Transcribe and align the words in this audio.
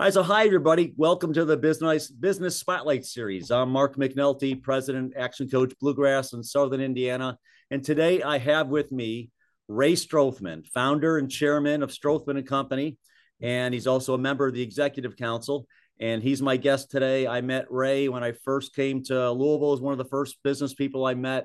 All 0.00 0.04
right, 0.06 0.14
so 0.14 0.22
hi 0.22 0.46
everybody. 0.46 0.94
Welcome 0.96 1.34
to 1.34 1.44
the 1.44 1.58
Business 1.58 2.10
Business 2.10 2.56
Spotlight 2.56 3.04
Series. 3.04 3.50
I'm 3.50 3.68
Mark 3.68 3.96
McNulty, 3.96 4.62
President, 4.62 5.12
Action 5.14 5.46
Coach, 5.46 5.74
Bluegrass 5.78 6.32
in 6.32 6.42
Southern 6.42 6.80
Indiana, 6.80 7.36
and 7.70 7.84
today 7.84 8.22
I 8.22 8.38
have 8.38 8.68
with 8.68 8.90
me 8.92 9.28
Ray 9.68 9.92
Strothman, 9.92 10.66
founder 10.68 11.18
and 11.18 11.30
chairman 11.30 11.82
of 11.82 11.90
Strothman 11.90 12.38
and 12.38 12.46
Company, 12.46 12.96
and 13.42 13.74
he's 13.74 13.86
also 13.86 14.14
a 14.14 14.18
member 14.18 14.46
of 14.46 14.54
the 14.54 14.62
Executive 14.62 15.18
Council. 15.18 15.66
And 16.00 16.22
he's 16.22 16.40
my 16.40 16.56
guest 16.56 16.90
today. 16.90 17.26
I 17.26 17.42
met 17.42 17.70
Ray 17.70 18.08
when 18.08 18.24
I 18.24 18.32
first 18.32 18.74
came 18.74 19.02
to 19.04 19.30
Louisville. 19.32 19.74
as 19.74 19.82
one 19.82 19.92
of 19.92 19.98
the 19.98 20.06
first 20.06 20.38
business 20.42 20.72
people 20.72 21.04
I 21.04 21.12
met, 21.12 21.44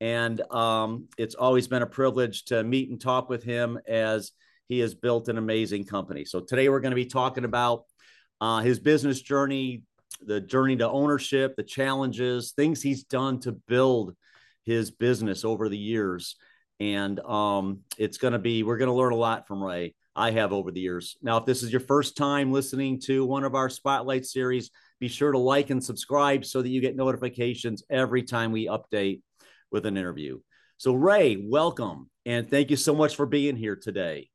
and 0.00 0.40
um, 0.50 1.06
it's 1.18 1.36
always 1.36 1.68
been 1.68 1.82
a 1.82 1.86
privilege 1.86 2.46
to 2.46 2.64
meet 2.64 2.90
and 2.90 3.00
talk 3.00 3.28
with 3.28 3.44
him 3.44 3.78
as 3.86 4.32
he 4.68 4.80
has 4.80 4.94
built 4.94 5.28
an 5.28 5.38
amazing 5.38 5.84
company. 5.84 6.24
So 6.24 6.40
today 6.40 6.68
we're 6.68 6.80
going 6.80 6.92
to 6.92 6.96
be 6.96 7.06
talking 7.06 7.44
about 7.44 7.84
uh, 8.42 8.58
his 8.58 8.80
business 8.80 9.22
journey, 9.22 9.84
the 10.26 10.40
journey 10.40 10.74
to 10.76 10.90
ownership, 10.90 11.54
the 11.54 11.62
challenges, 11.62 12.50
things 12.50 12.82
he's 12.82 13.04
done 13.04 13.38
to 13.38 13.52
build 13.52 14.16
his 14.64 14.90
business 14.90 15.44
over 15.44 15.68
the 15.68 15.78
years. 15.78 16.34
And 16.80 17.20
um, 17.20 17.82
it's 17.96 18.18
going 18.18 18.32
to 18.32 18.40
be, 18.40 18.64
we're 18.64 18.78
going 18.78 18.90
to 18.90 18.96
learn 18.96 19.12
a 19.12 19.16
lot 19.16 19.46
from 19.46 19.62
Ray. 19.62 19.94
I 20.16 20.32
have 20.32 20.52
over 20.52 20.72
the 20.72 20.80
years. 20.80 21.16
Now, 21.22 21.36
if 21.36 21.46
this 21.46 21.62
is 21.62 21.70
your 21.70 21.82
first 21.82 22.16
time 22.16 22.50
listening 22.50 22.98
to 23.02 23.24
one 23.24 23.44
of 23.44 23.54
our 23.54 23.70
Spotlight 23.70 24.26
series, 24.26 24.72
be 24.98 25.06
sure 25.06 25.30
to 25.30 25.38
like 25.38 25.70
and 25.70 25.82
subscribe 25.82 26.44
so 26.44 26.62
that 26.62 26.68
you 26.68 26.80
get 26.80 26.96
notifications 26.96 27.84
every 27.88 28.24
time 28.24 28.50
we 28.50 28.66
update 28.66 29.22
with 29.70 29.86
an 29.86 29.96
interview. 29.96 30.40
So, 30.78 30.94
Ray, 30.94 31.36
welcome. 31.40 32.10
And 32.26 32.50
thank 32.50 32.70
you 32.70 32.76
so 32.76 32.92
much 32.92 33.14
for 33.14 33.24
being 33.24 33.54
here 33.54 33.76
today. 33.76 34.30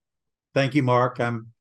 Thank 0.53 0.75
you, 0.75 0.83
Mark. 0.83 1.19
I'm 1.19 1.51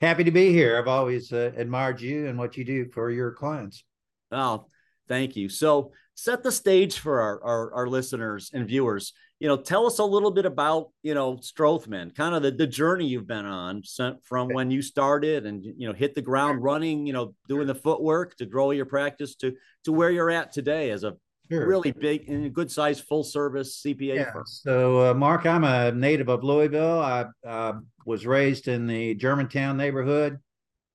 happy 0.00 0.24
to 0.24 0.30
be 0.30 0.52
here. 0.52 0.78
I've 0.78 0.88
always 0.88 1.32
uh, 1.32 1.52
admired 1.56 2.00
you 2.00 2.26
and 2.26 2.38
what 2.38 2.56
you 2.56 2.64
do 2.64 2.86
for 2.86 3.10
your 3.10 3.32
clients. 3.32 3.84
Oh, 4.30 4.66
thank 5.08 5.36
you. 5.36 5.48
So 5.48 5.92
set 6.14 6.42
the 6.42 6.52
stage 6.52 6.98
for 6.98 7.20
our, 7.20 7.42
our, 7.44 7.74
our, 7.74 7.86
listeners 7.86 8.50
and 8.52 8.66
viewers. 8.66 9.12
You 9.38 9.48
know, 9.48 9.56
tell 9.56 9.86
us 9.86 9.98
a 9.98 10.04
little 10.04 10.30
bit 10.30 10.46
about, 10.46 10.88
you 11.02 11.14
know, 11.14 11.36
Strothman, 11.36 12.14
kind 12.14 12.34
of 12.34 12.42
the, 12.42 12.50
the 12.50 12.66
journey 12.66 13.06
you've 13.06 13.26
been 13.26 13.44
on 13.44 13.82
from 14.22 14.48
when 14.48 14.70
you 14.70 14.80
started 14.80 15.44
and, 15.44 15.62
you 15.62 15.86
know, 15.86 15.92
hit 15.92 16.14
the 16.14 16.22
ground 16.22 16.62
running, 16.62 17.06
you 17.06 17.12
know, 17.12 17.34
doing 17.48 17.66
the 17.66 17.74
footwork 17.74 18.34
to 18.36 18.46
grow 18.46 18.70
your 18.70 18.86
practice 18.86 19.34
to, 19.36 19.54
to 19.84 19.92
where 19.92 20.10
you're 20.10 20.30
at 20.30 20.52
today 20.52 20.90
as 20.90 21.04
a 21.04 21.16
Sure. 21.50 21.66
really 21.66 21.92
big 21.92 22.28
and 22.28 22.52
good 22.52 22.70
size 22.70 23.00
full 23.00 23.22
service 23.22 23.82
CPA 23.84 24.16
yeah. 24.16 24.32
firm. 24.32 24.44
So, 24.46 25.10
uh, 25.10 25.14
Mark, 25.14 25.46
I'm 25.46 25.64
a 25.64 25.92
native 25.92 26.28
of 26.28 26.42
Louisville. 26.42 27.00
I 27.00 27.26
uh, 27.46 27.74
was 28.04 28.26
raised 28.26 28.68
in 28.68 28.86
the 28.86 29.14
Germantown 29.14 29.76
neighborhood, 29.76 30.38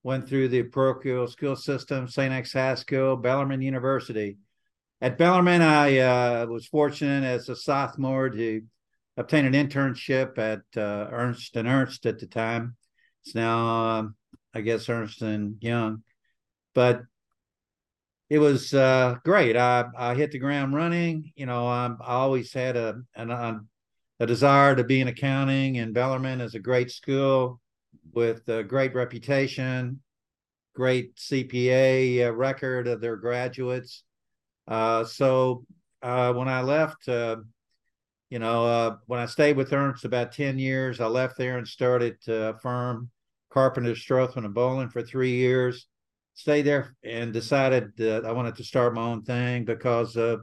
went 0.03 0.27
through 0.27 0.49
the 0.49 0.63
parochial 0.63 1.27
school 1.27 1.55
system, 1.55 2.07
St. 2.07 2.33
X 2.33 2.53
High 2.53 2.75
School, 2.75 3.15
Bellarmine 3.15 3.61
University. 3.61 4.37
At 5.01 5.17
Bellarmine, 5.17 5.61
I 5.61 5.97
uh, 5.97 6.45
was 6.47 6.67
fortunate 6.67 7.23
as 7.23 7.49
a 7.49 7.55
sophomore 7.55 8.29
to 8.29 8.61
obtain 9.17 9.45
an 9.45 9.53
internship 9.53 10.37
at 10.37 10.61
uh, 10.77 11.07
Ernst 11.11 11.55
and 11.55 11.67
Ernst 11.67 12.05
at 12.05 12.19
the 12.19 12.27
time. 12.27 12.75
It's 13.25 13.35
now, 13.35 13.99
um, 13.99 14.15
I 14.53 14.61
guess, 14.61 14.89
Ernst 14.89 15.21
and 15.21 15.57
Young. 15.61 16.03
But 16.73 17.01
it 18.31 18.39
was 18.39 18.73
uh, 18.73 19.17
great. 19.25 19.57
I, 19.57 19.83
I 19.97 20.15
hit 20.15 20.31
the 20.31 20.39
ground 20.39 20.73
running. 20.73 21.33
You 21.35 21.47
know, 21.47 21.67
I, 21.67 21.93
I 21.99 22.13
always 22.13 22.53
had 22.53 22.77
a, 22.77 23.01
an, 23.13 23.29
a 23.29 24.25
desire 24.25 24.73
to 24.73 24.85
be 24.85 25.01
in 25.01 25.09
accounting, 25.09 25.79
and 25.79 25.93
Bellarmine 25.93 26.39
is 26.39 26.55
a 26.55 26.59
great 26.59 26.91
school 26.91 27.59
with 28.13 28.47
a 28.47 28.63
great 28.63 28.95
reputation, 28.95 30.01
great 30.73 31.17
CPA 31.17 32.27
uh, 32.27 32.31
record 32.31 32.87
of 32.87 33.01
their 33.01 33.17
graduates. 33.17 34.03
Uh, 34.65 35.03
so 35.03 35.65
uh, 36.01 36.31
when 36.31 36.47
I 36.47 36.61
left, 36.61 37.09
uh, 37.09 37.35
you 38.29 38.39
know, 38.39 38.65
uh, 38.65 38.95
when 39.07 39.19
I 39.19 39.25
stayed 39.25 39.57
with 39.57 39.73
Ernst 39.73 40.05
about 40.05 40.31
10 40.31 40.57
years, 40.57 41.01
I 41.01 41.07
left 41.07 41.37
there 41.37 41.57
and 41.57 41.67
started 41.67 42.15
a 42.29 42.57
firm, 42.59 43.11
Carpenter, 43.49 43.91
Strothman, 43.91 44.45
and 44.45 44.55
Bolin 44.55 44.89
for 44.89 45.01
three 45.01 45.35
years 45.35 45.85
stayed 46.33 46.63
there 46.63 46.95
and 47.03 47.33
decided 47.33 47.95
that 47.97 48.25
I 48.25 48.31
wanted 48.31 48.55
to 48.55 48.63
start 48.63 48.93
my 48.93 49.01
own 49.01 49.23
thing 49.23 49.65
because 49.65 50.15
of 50.15 50.41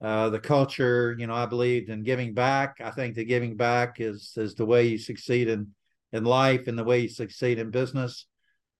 uh, 0.00 0.30
the 0.30 0.38
culture. 0.38 1.16
You 1.18 1.26
know, 1.26 1.34
I 1.34 1.46
believed 1.46 1.88
in 1.88 2.02
giving 2.02 2.34
back. 2.34 2.76
I 2.82 2.90
think 2.90 3.14
that 3.14 3.24
giving 3.24 3.56
back 3.56 4.00
is 4.00 4.32
is 4.36 4.54
the 4.54 4.66
way 4.66 4.86
you 4.86 4.98
succeed 4.98 5.48
in 5.48 5.68
in 6.12 6.24
life 6.24 6.68
and 6.68 6.78
the 6.78 6.84
way 6.84 7.00
you 7.00 7.08
succeed 7.08 7.58
in 7.58 7.70
business. 7.70 8.26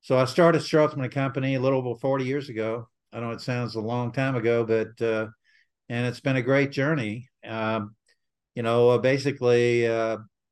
So 0.00 0.16
I 0.16 0.24
started 0.26 0.62
Strothman 0.62 1.10
Company 1.10 1.54
a 1.54 1.60
little 1.60 1.80
over 1.80 1.98
40 1.98 2.24
years 2.24 2.48
ago. 2.48 2.88
I 3.12 3.20
know 3.20 3.30
it 3.30 3.40
sounds 3.40 3.74
a 3.74 3.80
long 3.80 4.12
time 4.12 4.36
ago, 4.36 4.64
but 4.64 5.04
uh, 5.04 5.26
and 5.88 6.06
it's 6.06 6.20
been 6.20 6.36
a 6.36 6.42
great 6.42 6.70
journey. 6.70 7.28
Um, 7.44 7.96
you 8.54 8.62
know, 8.62 8.90
uh, 8.90 8.98
basically, 8.98 9.86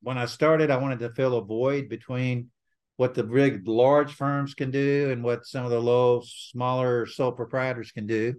when 0.04 0.18
I 0.18 0.26
started, 0.26 0.70
I 0.70 0.76
wanted 0.76 0.98
to 1.00 1.14
fill 1.14 1.38
a 1.38 1.44
void 1.44 1.88
between 1.88 2.50
what 2.96 3.14
the 3.14 3.24
big 3.24 3.66
large 3.66 4.14
firms 4.14 4.54
can 4.54 4.70
do 4.70 5.10
and 5.10 5.22
what 5.22 5.46
some 5.46 5.64
of 5.64 5.70
the 5.70 5.80
low 5.80 6.22
smaller 6.24 7.06
sole 7.06 7.32
proprietors 7.32 7.90
can 7.90 8.06
do. 8.06 8.34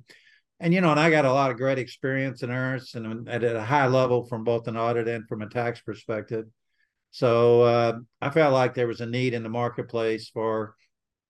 And 0.60 0.74
you 0.74 0.80
know 0.80 0.92
and 0.92 1.00
i 1.00 1.10
got 1.10 1.26
a 1.26 1.34
lot 1.34 1.52
of 1.52 1.58
great 1.58 1.78
experience 1.78 2.42
in 2.42 2.50
ernst 2.50 2.96
and 2.96 3.28
at 3.28 3.44
a 3.44 3.62
high 3.62 3.88
level 3.88 4.26
from 4.26 4.46
both 4.46 4.68
an 4.68 4.78
audit 4.78 5.08
and 5.08 5.28
from 5.28 5.42
a 5.42 5.50
tax 5.50 5.82
perspective. 5.82 6.46
So 7.12 7.62
uh, 7.64 8.00
i 8.22 8.30
felt 8.30 8.54
like 8.54 8.74
there 8.74 8.88
was 8.88 9.02
a 9.02 9.06
need 9.06 9.34
in 9.34 9.44
the 9.44 9.50
marketplace 9.50 10.30
for 10.30 10.76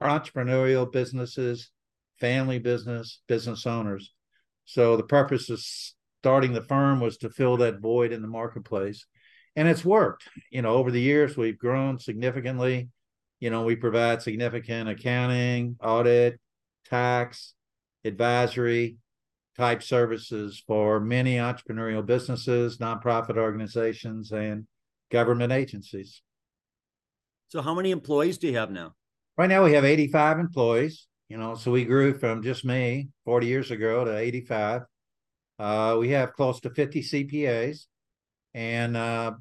entrepreneurial 0.02 0.92
businesses 0.92 1.72
family 2.20 2.60
business 2.60 3.22
business 3.28 3.66
owners. 3.66 4.14
So 4.66 4.96
the 4.96 5.04
purpose 5.04 5.50
of 5.50 5.60
starting 5.60 6.54
the 6.54 6.62
firm 6.62 7.00
was 7.00 7.18
to 7.18 7.30
fill 7.30 7.58
that 7.58 7.82
void 7.82 8.12
in 8.12 8.22
the 8.22 8.28
marketplace. 8.28 9.06
And 9.56 9.68
it's 9.68 9.86
worked. 9.86 10.30
You 10.52 10.62
know 10.62 10.76
over 10.76 10.92
the 10.92 11.02
years 11.02 11.36
we've 11.36 11.58
grown 11.58 11.98
significantly 11.98 12.90
you 13.46 13.52
know, 13.52 13.62
we 13.62 13.76
provide 13.76 14.24
significant 14.24 14.90
accounting, 14.90 15.76
audit, 15.80 16.40
tax, 16.90 17.54
advisory 18.04 18.98
type 19.56 19.84
services 19.84 20.64
for 20.66 21.00
many 21.00 21.36
entrepreneurial 21.36 22.04
businesses, 22.04 22.80
nonprofit 22.80 23.38
organizations, 23.38 24.32
and 24.32 24.66
government 25.12 25.52
agencies. 25.52 26.24
So, 27.50 27.62
how 27.62 27.76
many 27.76 27.92
employees 27.92 28.40
do 28.40 28.48
you 28.48 28.58
have 28.58 28.72
now? 28.72 28.96
Right 29.38 29.48
now, 29.48 29.64
we 29.64 29.74
have 29.74 29.86
85 29.86 30.40
employees. 30.40 31.06
You 31.30 31.38
know, 31.38 31.54
so 31.54 31.70
we 31.70 31.86
grew 31.86 32.18
from 32.18 32.42
just 32.42 32.66
me 32.66 33.10
40 33.26 33.46
years 33.46 33.70
ago 33.70 34.06
to 34.06 34.18
85. 34.18 34.82
Uh, 35.60 35.98
we 36.00 36.10
have 36.10 36.34
close 36.34 36.60
to 36.62 36.72
50 36.72 37.04
CPAs, 37.04 37.86
and 38.56 38.98
uh, 38.98 39.34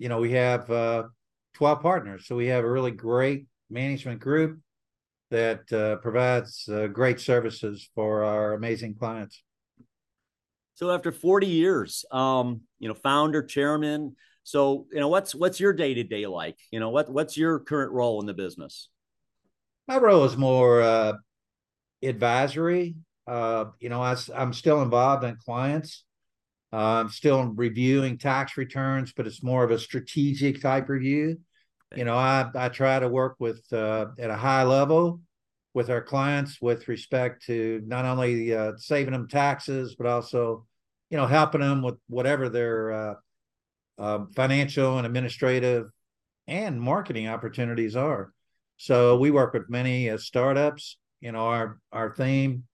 you 0.00 0.08
know, 0.08 0.18
we 0.18 0.32
have 0.32 0.68
uh, 0.68 1.04
12 1.54 1.80
partners. 1.80 2.26
So 2.26 2.34
we 2.34 2.48
have 2.48 2.64
a 2.64 2.70
really 2.70 2.90
great 2.90 3.46
management 3.72 4.20
group 4.20 4.60
that 5.30 5.72
uh, 5.72 5.96
provides 5.96 6.68
uh, 6.68 6.86
great 6.88 7.18
services 7.18 7.88
for 7.94 8.22
our 8.22 8.52
amazing 8.52 8.94
clients. 8.94 9.42
So 10.74 10.90
after 10.90 11.10
40 11.10 11.46
years, 11.46 12.04
um, 12.10 12.62
you 12.78 12.88
know, 12.88 12.94
founder, 12.94 13.42
chairman. 13.42 14.16
So, 14.44 14.86
you 14.92 15.00
know, 15.00 15.08
what's 15.08 15.34
what's 15.34 15.60
your 15.60 15.72
day-to-day 15.72 16.26
like? 16.26 16.58
You 16.70 16.80
know, 16.80 16.90
what 16.90 17.10
what's 17.10 17.36
your 17.36 17.60
current 17.60 17.92
role 17.92 18.20
in 18.20 18.26
the 18.26 18.34
business? 18.34 18.88
My 19.86 19.98
role 19.98 20.24
is 20.24 20.36
more 20.36 20.82
uh, 20.82 21.12
advisory. 22.02 22.96
Uh, 23.26 23.66
you 23.80 23.88
know, 23.88 24.02
I, 24.02 24.16
I'm 24.34 24.52
still 24.52 24.82
involved 24.82 25.24
in 25.24 25.36
clients. 25.36 26.04
Uh, 26.72 27.00
I'm 27.00 27.10
still 27.10 27.44
reviewing 27.44 28.18
tax 28.18 28.56
returns, 28.56 29.12
but 29.12 29.26
it's 29.26 29.42
more 29.42 29.62
of 29.62 29.70
a 29.70 29.78
strategic 29.78 30.60
type 30.60 30.88
review. 30.88 31.38
You 31.96 32.04
know, 32.04 32.16
I, 32.16 32.50
I 32.54 32.68
try 32.68 32.98
to 32.98 33.08
work 33.08 33.36
with 33.38 33.60
uh, 33.72 34.06
at 34.18 34.30
a 34.30 34.36
high 34.36 34.62
level 34.64 35.20
with 35.74 35.90
our 35.90 36.02
clients 36.02 36.60
with 36.60 36.88
respect 36.88 37.46
to 37.46 37.82
not 37.86 38.04
only 38.04 38.54
uh, 38.54 38.72
saving 38.76 39.12
them 39.12 39.28
taxes, 39.28 39.94
but 39.96 40.06
also, 40.06 40.66
you 41.10 41.16
know, 41.16 41.26
helping 41.26 41.60
them 41.60 41.82
with 41.82 41.96
whatever 42.08 42.48
their 42.48 42.92
uh, 42.92 43.14
um, 43.98 44.30
financial 44.32 44.98
and 44.98 45.06
administrative 45.06 45.90
and 46.46 46.80
marketing 46.80 47.28
opportunities 47.28 47.96
are. 47.96 48.32
So 48.76 49.16
we 49.16 49.30
work 49.30 49.54
with 49.54 49.70
many 49.70 50.10
uh, 50.10 50.18
startups. 50.18 50.98
You 51.20 51.32
know, 51.32 51.46
our 51.46 51.78
our 51.92 52.14
theme 52.14 52.64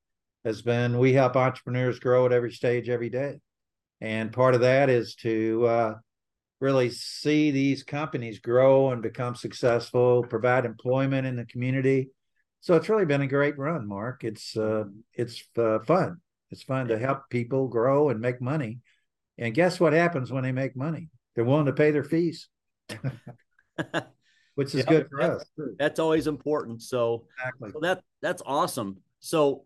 has 0.44 0.62
been 0.62 0.98
we 0.98 1.12
help 1.12 1.36
entrepreneurs 1.36 1.98
grow 1.98 2.26
at 2.26 2.32
every 2.32 2.52
stage 2.52 2.88
every 2.88 3.10
day. 3.10 3.38
And 4.00 4.32
part 4.32 4.54
of 4.54 4.62
that 4.62 4.88
is 4.88 5.16
to 5.16 5.66
uh, 5.66 5.94
really 6.60 6.90
see 6.90 7.50
these 7.50 7.82
companies 7.82 8.40
grow 8.40 8.90
and 8.90 9.02
become 9.02 9.34
successful, 9.34 10.24
provide 10.24 10.64
employment 10.64 11.26
in 11.26 11.36
the 11.36 11.46
community. 11.46 12.10
So 12.60 12.74
it's 12.74 12.88
really 12.88 13.04
been 13.04 13.22
a 13.22 13.28
great 13.28 13.56
run, 13.56 13.86
Mark. 13.86 14.24
It's 14.24 14.56
uh, 14.56 14.84
it's 15.14 15.44
uh, 15.56 15.78
fun. 15.80 16.20
It's 16.50 16.62
fun 16.62 16.88
to 16.88 16.98
help 16.98 17.28
people 17.30 17.68
grow 17.68 18.08
and 18.08 18.20
make 18.20 18.40
money. 18.40 18.80
And 19.36 19.54
guess 19.54 19.78
what 19.78 19.92
happens 19.92 20.32
when 20.32 20.42
they 20.42 20.52
make 20.52 20.74
money? 20.74 21.10
They're 21.34 21.44
willing 21.44 21.66
to 21.66 21.72
pay 21.72 21.92
their 21.92 22.04
fees. 22.04 22.48
which 24.56 24.74
is 24.74 24.84
good 24.86 25.08
for 25.08 25.20
us. 25.20 25.44
That's 25.78 26.00
always 26.00 26.26
important. 26.26 26.82
So, 26.82 27.26
exactly. 27.38 27.70
so 27.72 27.78
that 27.80 28.02
that's 28.20 28.42
awesome. 28.44 28.96
So, 29.20 29.64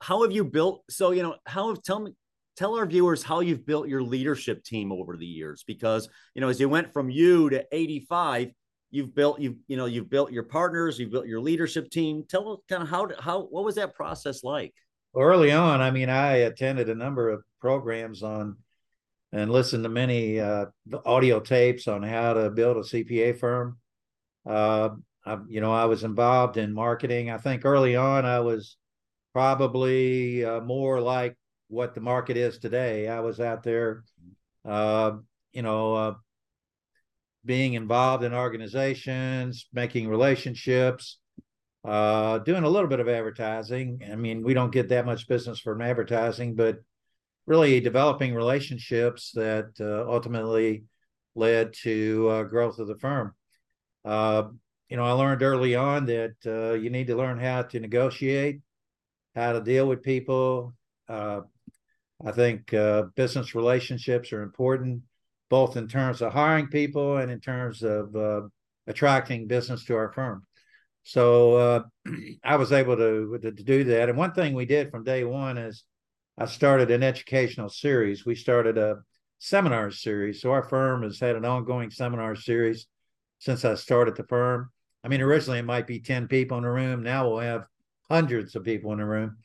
how 0.00 0.22
have 0.22 0.30
you 0.30 0.44
built? 0.44 0.84
So, 0.88 1.10
you 1.10 1.24
know, 1.24 1.34
how 1.44 1.70
have 1.70 1.82
tell 1.82 1.98
me 1.98 2.12
tell 2.56 2.76
our 2.76 2.86
viewers 2.86 3.22
how 3.22 3.40
you've 3.40 3.66
built 3.66 3.88
your 3.88 4.02
leadership 4.02 4.62
team 4.64 4.92
over 4.92 5.16
the 5.16 5.26
years 5.26 5.64
because 5.66 6.08
you 6.34 6.40
know 6.40 6.48
as 6.48 6.60
you 6.60 6.68
went 6.68 6.92
from 6.92 7.10
you 7.10 7.50
to 7.50 7.64
85 7.72 8.52
you've 8.90 9.14
built 9.14 9.40
you 9.40 9.56
you 9.66 9.76
know 9.76 9.86
you've 9.86 10.10
built 10.10 10.30
your 10.30 10.44
partners 10.44 10.98
you've 10.98 11.10
built 11.10 11.26
your 11.26 11.40
leadership 11.40 11.90
team. 11.90 12.24
Tell 12.28 12.52
us 12.52 12.58
kind 12.68 12.82
of 12.82 12.88
how 12.88 13.08
how 13.18 13.42
what 13.42 13.64
was 13.64 13.74
that 13.74 13.94
process 13.96 14.44
like? 14.44 14.74
Early 15.14 15.52
on 15.52 15.82
i 15.82 15.90
mean 15.90 16.08
i 16.08 16.36
attended 16.36 16.88
a 16.88 16.94
number 16.94 17.28
of 17.28 17.42
programs 17.60 18.22
on 18.22 18.56
and 19.30 19.50
listened 19.50 19.84
to 19.84 19.90
many 19.90 20.40
uh, 20.40 20.66
audio 21.04 21.38
tapes 21.40 21.86
on 21.86 22.02
how 22.02 22.34
to 22.34 22.50
build 22.50 22.76
a 22.78 22.80
cpa 22.80 23.38
firm. 23.38 23.78
Uh, 24.46 24.90
I, 25.26 25.38
you 25.48 25.60
know 25.60 25.72
i 25.72 25.84
was 25.86 26.04
involved 26.04 26.56
in 26.56 26.72
marketing. 26.72 27.30
I 27.30 27.38
think 27.38 27.64
early 27.64 27.96
on 27.96 28.24
i 28.24 28.40
was 28.40 28.76
probably 29.32 30.44
uh, 30.44 30.60
more 30.60 31.00
like 31.00 31.36
what 31.72 31.94
the 31.94 32.00
market 32.00 32.36
is 32.36 32.58
today 32.58 33.08
i 33.08 33.20
was 33.20 33.40
out 33.40 33.62
there 33.62 34.04
uh, 34.64 35.12
you 35.52 35.62
know 35.62 35.94
uh, 35.94 36.14
being 37.44 37.74
involved 37.74 38.24
in 38.24 38.32
organizations, 38.32 39.66
making 39.72 40.08
relationships, 40.08 41.18
uh, 41.84 42.38
doing 42.38 42.62
a 42.62 42.68
little 42.68 42.88
bit 42.88 43.00
of 43.00 43.08
advertising. 43.08 44.00
I 44.10 44.14
mean, 44.14 44.42
we 44.42 44.54
don't 44.54 44.72
get 44.72 44.88
that 44.90 45.06
much 45.06 45.26
business 45.26 45.58
from 45.58 45.82
advertising, 45.82 46.54
but 46.54 46.78
really 47.46 47.80
developing 47.80 48.34
relationships 48.34 49.32
that 49.34 49.70
uh, 49.80 50.08
ultimately 50.08 50.84
led 51.34 51.72
to 51.82 52.28
uh, 52.28 52.42
growth 52.44 52.78
of 52.78 52.86
the 52.86 52.98
firm. 52.98 53.34
Uh, 54.04 54.44
you 54.88 54.96
know, 54.96 55.04
I 55.04 55.12
learned 55.12 55.42
early 55.42 55.74
on 55.74 56.06
that 56.06 56.78
you 56.80 56.90
need 56.90 57.08
to 57.08 57.16
learn 57.16 57.38
how 57.38 57.62
to 57.62 57.80
negotiate, 57.80 58.60
how 59.34 59.52
to 59.52 59.60
deal 59.60 59.88
with 59.88 60.02
people. 60.02 60.74
Uh, 61.08 61.40
I 62.24 62.32
think 62.32 62.74
business 63.14 63.54
relationships 63.54 64.32
are 64.32 64.42
important 64.42 65.02
both 65.52 65.76
in 65.76 65.86
terms 65.86 66.22
of 66.22 66.32
hiring 66.32 66.66
people 66.68 67.18
and 67.18 67.30
in 67.30 67.38
terms 67.38 67.82
of 67.82 68.16
uh, 68.16 68.40
attracting 68.86 69.46
business 69.46 69.84
to 69.84 69.94
our 69.94 70.10
firm. 70.10 70.46
So 71.02 71.56
uh, 71.56 71.82
I 72.42 72.56
was 72.56 72.72
able 72.72 72.96
to, 72.96 73.38
to, 73.42 73.52
to 73.52 73.62
do 73.62 73.84
that. 73.84 74.08
And 74.08 74.16
one 74.16 74.32
thing 74.32 74.54
we 74.54 74.64
did 74.64 74.90
from 74.90 75.04
day 75.04 75.24
one 75.24 75.58
is 75.58 75.84
I 76.38 76.46
started 76.46 76.90
an 76.90 77.02
educational 77.02 77.68
series. 77.68 78.24
We 78.24 78.34
started 78.34 78.78
a 78.78 79.00
seminar 79.40 79.90
series. 79.90 80.40
So 80.40 80.52
our 80.52 80.62
firm 80.62 81.02
has 81.02 81.20
had 81.20 81.36
an 81.36 81.44
ongoing 81.44 81.90
seminar 81.90 82.34
series 82.34 82.86
since 83.38 83.62
I 83.66 83.74
started 83.74 84.16
the 84.16 84.24
firm. 84.24 84.70
I 85.04 85.08
mean, 85.08 85.20
originally 85.20 85.58
it 85.58 85.66
might 85.66 85.86
be 85.86 86.00
10 86.00 86.28
people 86.28 86.56
in 86.56 86.64
a 86.64 86.72
room. 86.72 87.02
Now 87.02 87.28
we'll 87.28 87.40
have 87.40 87.66
hundreds 88.08 88.56
of 88.56 88.64
people 88.64 88.92
in 88.94 89.00
a 89.00 89.06
room, 89.06 89.36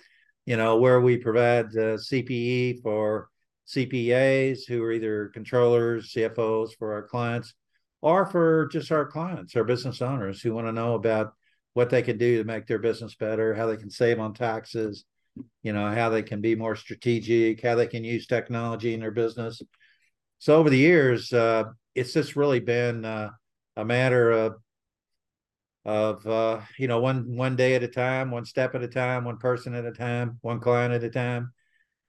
you 0.48 0.56
know, 0.56 0.78
where 0.78 1.02
we 1.02 1.18
provide 1.18 1.66
uh, 1.76 2.00
CPE 2.00 2.82
for 2.82 3.28
CPAs 3.68 4.60
who 4.66 4.82
are 4.82 4.94
either 4.94 5.28
controllers, 5.34 6.14
CFOs 6.14 6.70
for 6.80 6.94
our 6.94 7.04
clients, 7.04 7.54
or 8.02 8.26
for 8.26 8.68
just 8.68 8.90
our 8.94 9.06
clients, 9.06 9.58
our 9.58 9.66
business 9.66 10.02
owners 10.02 10.42
who 10.42 10.54
want 10.54 10.66
to 10.66 10.72
know 10.72 10.94
about 10.94 11.34
what 11.74 11.90
they 11.90 12.02
can 12.02 12.18
do 12.18 12.38
to 12.38 12.46
make 12.46 12.66
their 12.66 12.80
business 12.80 13.14
better, 13.16 13.54
how 13.54 13.66
they 13.66 13.76
can 13.76 13.90
save 13.90 14.22
on 14.22 14.34
taxes, 14.34 15.04
you 15.64 15.74
know, 15.74 15.92
how 15.92 16.10
they 16.10 16.24
can 16.24 16.40
be 16.40 16.56
more 16.56 16.78
strategic, 16.78 17.62
how 17.62 17.76
they 17.76 17.86
can 17.86 18.06
use 18.06 18.26
technology 18.26 18.94
in 18.94 19.02
their 19.02 19.12
business. 19.12 19.62
So 20.40 20.56
over 20.56 20.70
the 20.70 20.78
years, 20.78 21.34
uh, 21.34 21.66
it's 21.94 22.14
just 22.14 22.38
really 22.38 22.62
been 22.62 23.04
uh, 23.04 23.32
a 23.76 23.84
matter 23.84 24.32
of 24.32 24.56
of 25.88 26.28
uh, 26.28 26.60
you 26.78 26.88
know 26.88 27.00
one 27.00 27.36
one 27.36 27.56
day 27.56 27.74
at 27.74 27.82
a 27.82 27.88
time, 27.88 28.30
one 28.30 28.46
step 28.46 28.76
at 28.76 28.84
a 28.84 28.88
time, 28.88 29.24
one 29.24 29.38
person 29.38 29.74
at 29.74 29.86
a 29.86 29.92
time, 29.92 30.38
one 30.42 30.60
client 30.60 30.94
at 30.94 31.04
a 31.04 31.10
time, 31.10 31.54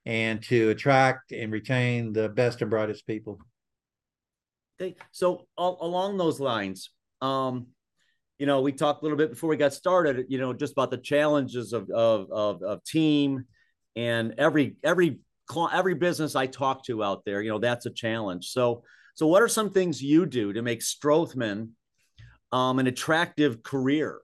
and 0.05 0.43
to 0.43 0.69
attract 0.69 1.31
and 1.31 1.51
retain 1.51 2.11
the 2.11 2.27
best 2.27 2.61
and 2.61 2.69
brightest 2.69 3.07
people. 3.07 3.39
Okay, 4.79 4.95
so 5.11 5.47
all, 5.57 5.77
along 5.81 6.17
those 6.17 6.41
lines, 6.41 6.91
um, 7.21 7.67
you 8.37 8.45
know, 8.45 8.61
we 8.61 8.73
talked 8.73 9.01
a 9.01 9.05
little 9.05 9.17
bit 9.17 9.29
before 9.29 9.49
we 9.49 9.57
got 9.57 9.73
started, 9.73 10.25
you 10.27 10.39
know, 10.39 10.53
just 10.53 10.73
about 10.73 10.91
the 10.91 10.97
challenges 10.97 11.71
of 11.71 11.89
of 11.89 12.29
of, 12.31 12.61
of 12.61 12.83
team 12.83 13.45
and 13.95 14.35
every 14.37 14.75
every 14.83 15.19
every 15.71 15.95
business 15.95 16.35
I 16.35 16.47
talk 16.47 16.85
to 16.85 17.01
out 17.01 17.23
there, 17.25 17.41
you 17.41 17.49
know, 17.49 17.59
that's 17.59 17.85
a 17.85 17.91
challenge. 17.91 18.49
So 18.49 18.83
so 19.15 19.25
what 19.25 19.41
are 19.41 19.47
some 19.47 19.71
things 19.71 20.01
you 20.01 20.25
do 20.25 20.51
to 20.51 20.61
make 20.61 20.81
Strothman 20.81 21.69
um, 22.51 22.79
an 22.79 22.87
attractive 22.87 23.63
career 23.63 24.19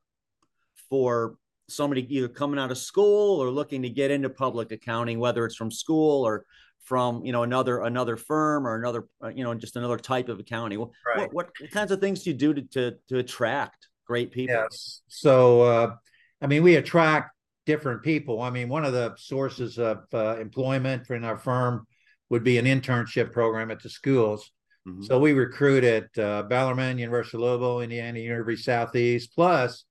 for 0.90 1.36
somebody 1.68 2.06
either 2.16 2.28
coming 2.28 2.60
out 2.60 2.72
of 2.72 2.78
school 2.78 3.42
or 3.42 3.50
looking 3.50 3.82
to 3.82 3.90
get 3.90 4.12
into 4.12 4.30
public 4.30 4.72
accounting, 4.72 5.20
whether 5.20 5.46
it's 5.46 5.56
from 5.56 5.72
school 5.72 6.26
or 6.26 6.46
from 6.84 7.26
you 7.26 7.32
know 7.32 7.44
another 7.44 7.82
another 7.82 8.16
firm 8.16 8.68
or 8.68 8.76
another 8.76 9.08
uh, 9.24 9.30
you 9.30 9.44
know 9.44 9.54
just 9.56 9.76
another 9.76 9.98
type 9.98 10.30
of 10.30 10.40
accounting. 10.40 10.80
Right. 10.80 11.34
What, 11.34 11.50
what 11.60 11.72
kinds 11.72 11.92
of 11.92 12.00
things 12.00 12.24
do 12.24 12.30
you 12.30 12.36
do 12.36 12.54
to 12.54 12.62
to, 12.62 12.96
to 13.10 13.18
attract 13.18 13.88
great 14.06 14.32
people? 14.32 14.56
Yes. 14.56 15.02
So 15.08 15.62
uh, 15.62 15.96
I 16.42 16.48
mean, 16.48 16.64
we 16.64 16.76
attract 16.76 17.32
different 17.66 18.04
people. 18.04 18.42
I 18.42 18.52
mean, 18.52 18.70
one 18.70 18.86
of 18.86 18.94
the 18.94 19.16
sources 19.18 19.80
of 19.80 20.04
uh, 20.14 20.38
employment 20.38 21.10
in 21.10 21.24
our 21.24 21.38
firm 21.38 21.88
would 22.30 22.44
be 22.44 22.58
an 22.58 22.66
internship 22.66 23.32
program 23.32 23.72
at 23.72 23.82
the 23.82 23.90
schools. 23.90 24.52
Mm-hmm. 24.88 25.04
So 25.04 25.20
we 25.20 25.34
recruit 25.34 25.84
at 25.84 26.18
uh, 26.18 26.44
Bellarmine, 26.44 27.00
University 27.00 27.38
of 27.38 27.42
Louisville, 27.42 27.82
Indiana 27.82 28.20
University 28.20 28.62
Southeast, 28.62 29.34
plus 29.34 29.86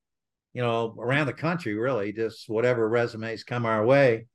you 0.54 0.62
know, 0.62 0.94
around 0.98 1.26
the 1.26 1.32
country, 1.32 1.74
really, 1.74 2.12
just 2.12 2.48
whatever 2.48 2.88
resumes 2.88 3.42
come 3.42 3.66
our 3.66 3.84
way. 3.84 4.26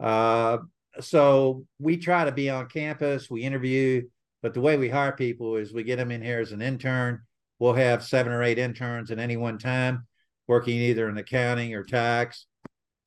Uh, 0.00 0.58
so 1.00 1.66
we 1.78 1.98
try 1.98 2.24
to 2.24 2.32
be 2.32 2.48
on 2.48 2.66
campus, 2.66 3.30
we 3.30 3.42
interview, 3.42 4.02
but 4.42 4.54
the 4.54 4.60
way 4.60 4.78
we 4.78 4.88
hire 4.88 5.12
people 5.12 5.56
is 5.56 5.72
we 5.72 5.84
get 5.84 5.96
them 5.96 6.10
in 6.10 6.22
here 6.22 6.40
as 6.40 6.52
an 6.52 6.62
intern. 6.62 7.20
We'll 7.58 7.74
have 7.74 8.02
seven 8.02 8.32
or 8.32 8.42
eight 8.42 8.58
interns 8.58 9.10
at 9.10 9.18
any 9.18 9.36
one 9.36 9.58
time 9.58 10.06
working 10.48 10.78
either 10.78 11.08
in 11.08 11.18
accounting 11.18 11.74
or 11.74 11.84
tax 11.84 12.46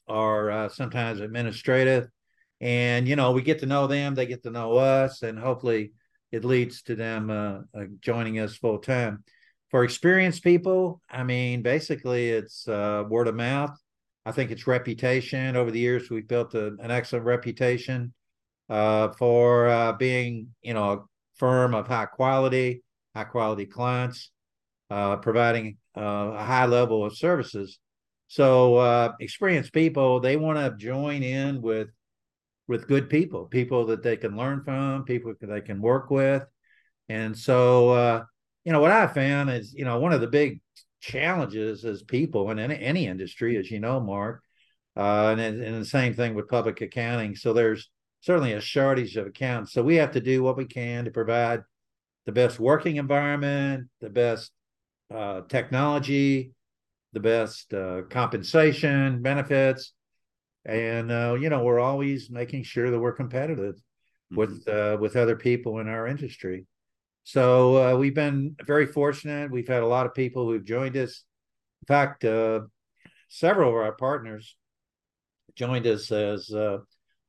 or 0.08 0.52
uh, 0.52 0.70
sometimes 0.70 1.20
administrative. 1.20 2.08
And, 2.62 3.08
you 3.08 3.16
know, 3.16 3.32
we 3.32 3.42
get 3.42 3.60
to 3.60 3.66
know 3.66 3.88
them, 3.88 4.14
they 4.14 4.28
get 4.28 4.44
to 4.44 4.52
know 4.52 4.78
us, 4.78 5.24
and 5.24 5.38
hopefully 5.40 5.92
it 6.34 6.44
leads 6.44 6.82
to 6.82 6.96
them 6.96 7.30
uh, 7.30 7.60
uh 7.74 7.86
joining 8.02 8.40
us 8.40 8.58
full 8.58 8.80
time 8.80 9.24
for 9.74 9.84
experienced 9.84 10.44
people, 10.44 11.02
I 11.10 11.24
mean, 11.24 11.64
basically 11.64 12.30
it's 12.30 12.68
uh, 12.68 13.06
word 13.10 13.28
of 13.28 13.34
mouth. 13.34 13.76
I 14.24 14.32
think 14.32 14.52
it's 14.52 14.68
reputation. 14.68 15.56
Over 15.56 15.72
the 15.72 15.80
years, 15.80 16.12
we've 16.12 16.28
built 16.28 16.54
a, 16.54 16.68
an 16.80 16.92
excellent 16.92 17.26
reputation 17.26 18.14
uh, 18.70 19.14
for 19.14 19.68
uh, 19.70 19.94
being, 19.94 20.50
you 20.62 20.76
know, 20.76 20.92
a 20.92 21.00
firm 21.38 21.74
of 21.74 21.88
high 21.88 22.06
quality, 22.06 22.84
high 23.16 23.24
quality 23.24 23.66
clients, 23.66 24.30
uh, 24.92 25.16
providing 25.16 25.78
a 25.96 26.44
high 26.44 26.68
level 26.68 27.04
of 27.04 27.18
services. 27.18 27.80
So, 28.28 29.16
experienced 29.20 29.74
people 29.74 30.20
they 30.20 30.38
want 30.38 30.60
to 30.60 30.78
join 30.78 31.24
in 31.24 31.64
with 31.64 31.88
with 32.68 32.88
good 32.88 33.10
people, 33.10 33.46
people 33.46 33.88
that 33.88 34.04
they 34.04 34.18
can 34.18 34.38
learn 34.38 34.64
from, 34.64 35.04
people 35.04 35.34
that 35.40 35.48
they 35.48 35.62
can 35.62 35.82
work 35.82 36.10
with, 36.10 36.46
and 37.10 37.38
so 37.38 38.26
you 38.64 38.72
know 38.72 38.80
what 38.80 38.92
I 38.92 39.08
found 39.08 39.50
is 39.50 39.74
you 39.74 39.86
know 39.86 40.00
one 40.00 40.14
of 40.14 40.22
the 40.22 40.28
big 40.28 40.62
challenges 41.04 41.84
as 41.84 42.02
people 42.02 42.50
in 42.50 42.60
any, 42.60 42.80
any 42.80 43.08
industry, 43.08 43.58
as 43.58 43.70
you 43.70 43.80
know, 43.80 44.00
Mark, 44.00 44.42
uh, 44.96 45.36
and 45.38 45.42
and 45.42 45.82
the 45.82 45.86
same 45.86 46.14
thing 46.14 46.34
with 46.34 46.48
public 46.48 46.80
accounting. 46.82 47.36
So 47.36 47.52
there's 47.52 47.90
certainly 48.22 48.54
a 48.54 48.62
shortage 48.62 49.18
of 49.18 49.28
accountants. 49.28 49.74
So 49.74 49.84
we 49.84 49.96
have 49.96 50.12
to 50.12 50.22
do 50.22 50.42
what 50.42 50.56
we 50.56 50.66
can 50.66 51.06
to 51.06 51.12
provide 51.12 51.64
the 52.26 52.32
best 52.32 52.58
working 52.58 52.96
environment, 52.96 53.90
the 54.00 54.10
best 54.10 54.52
uh, 55.14 55.42
technology, 55.50 56.54
the 57.12 57.20
best 57.20 57.74
uh, 57.74 58.04
compensation, 58.10 59.22
benefits, 59.22 59.92
and 60.66 61.12
uh, 61.12 61.38
you 61.40 61.50
know 61.50 61.64
we're 61.64 61.80
always 61.80 62.30
making 62.30 62.64
sure 62.64 62.90
that 62.90 63.00
we're 63.00 63.14
competitive 63.14 63.76
mm-hmm. 63.76 64.38
with 64.38 64.68
uh, 64.68 64.98
with 65.00 65.16
other 65.16 65.36
people 65.36 65.80
in 65.80 65.88
our 65.88 66.08
industry. 66.08 66.66
So 67.24 67.78
uh, 67.78 67.98
we've 67.98 68.16
been 68.16 68.56
very 68.66 68.86
fortunate. 68.86 69.50
We've 69.50 69.68
had 69.68 69.84
a 69.84 69.88
lot 69.88 70.06
of 70.06 70.14
people 70.14 70.46
who've 70.46 70.66
joined 70.66 70.98
us. 70.98 71.24
In 71.82 71.86
fact, 71.88 72.26
uh, 72.26 72.62
several 73.30 73.70
of 73.70 73.76
our 73.76 73.94
partners 73.94 74.58
joined 75.56 75.88
us 75.88 76.12
as, 76.12 76.52
uh, 76.52 76.80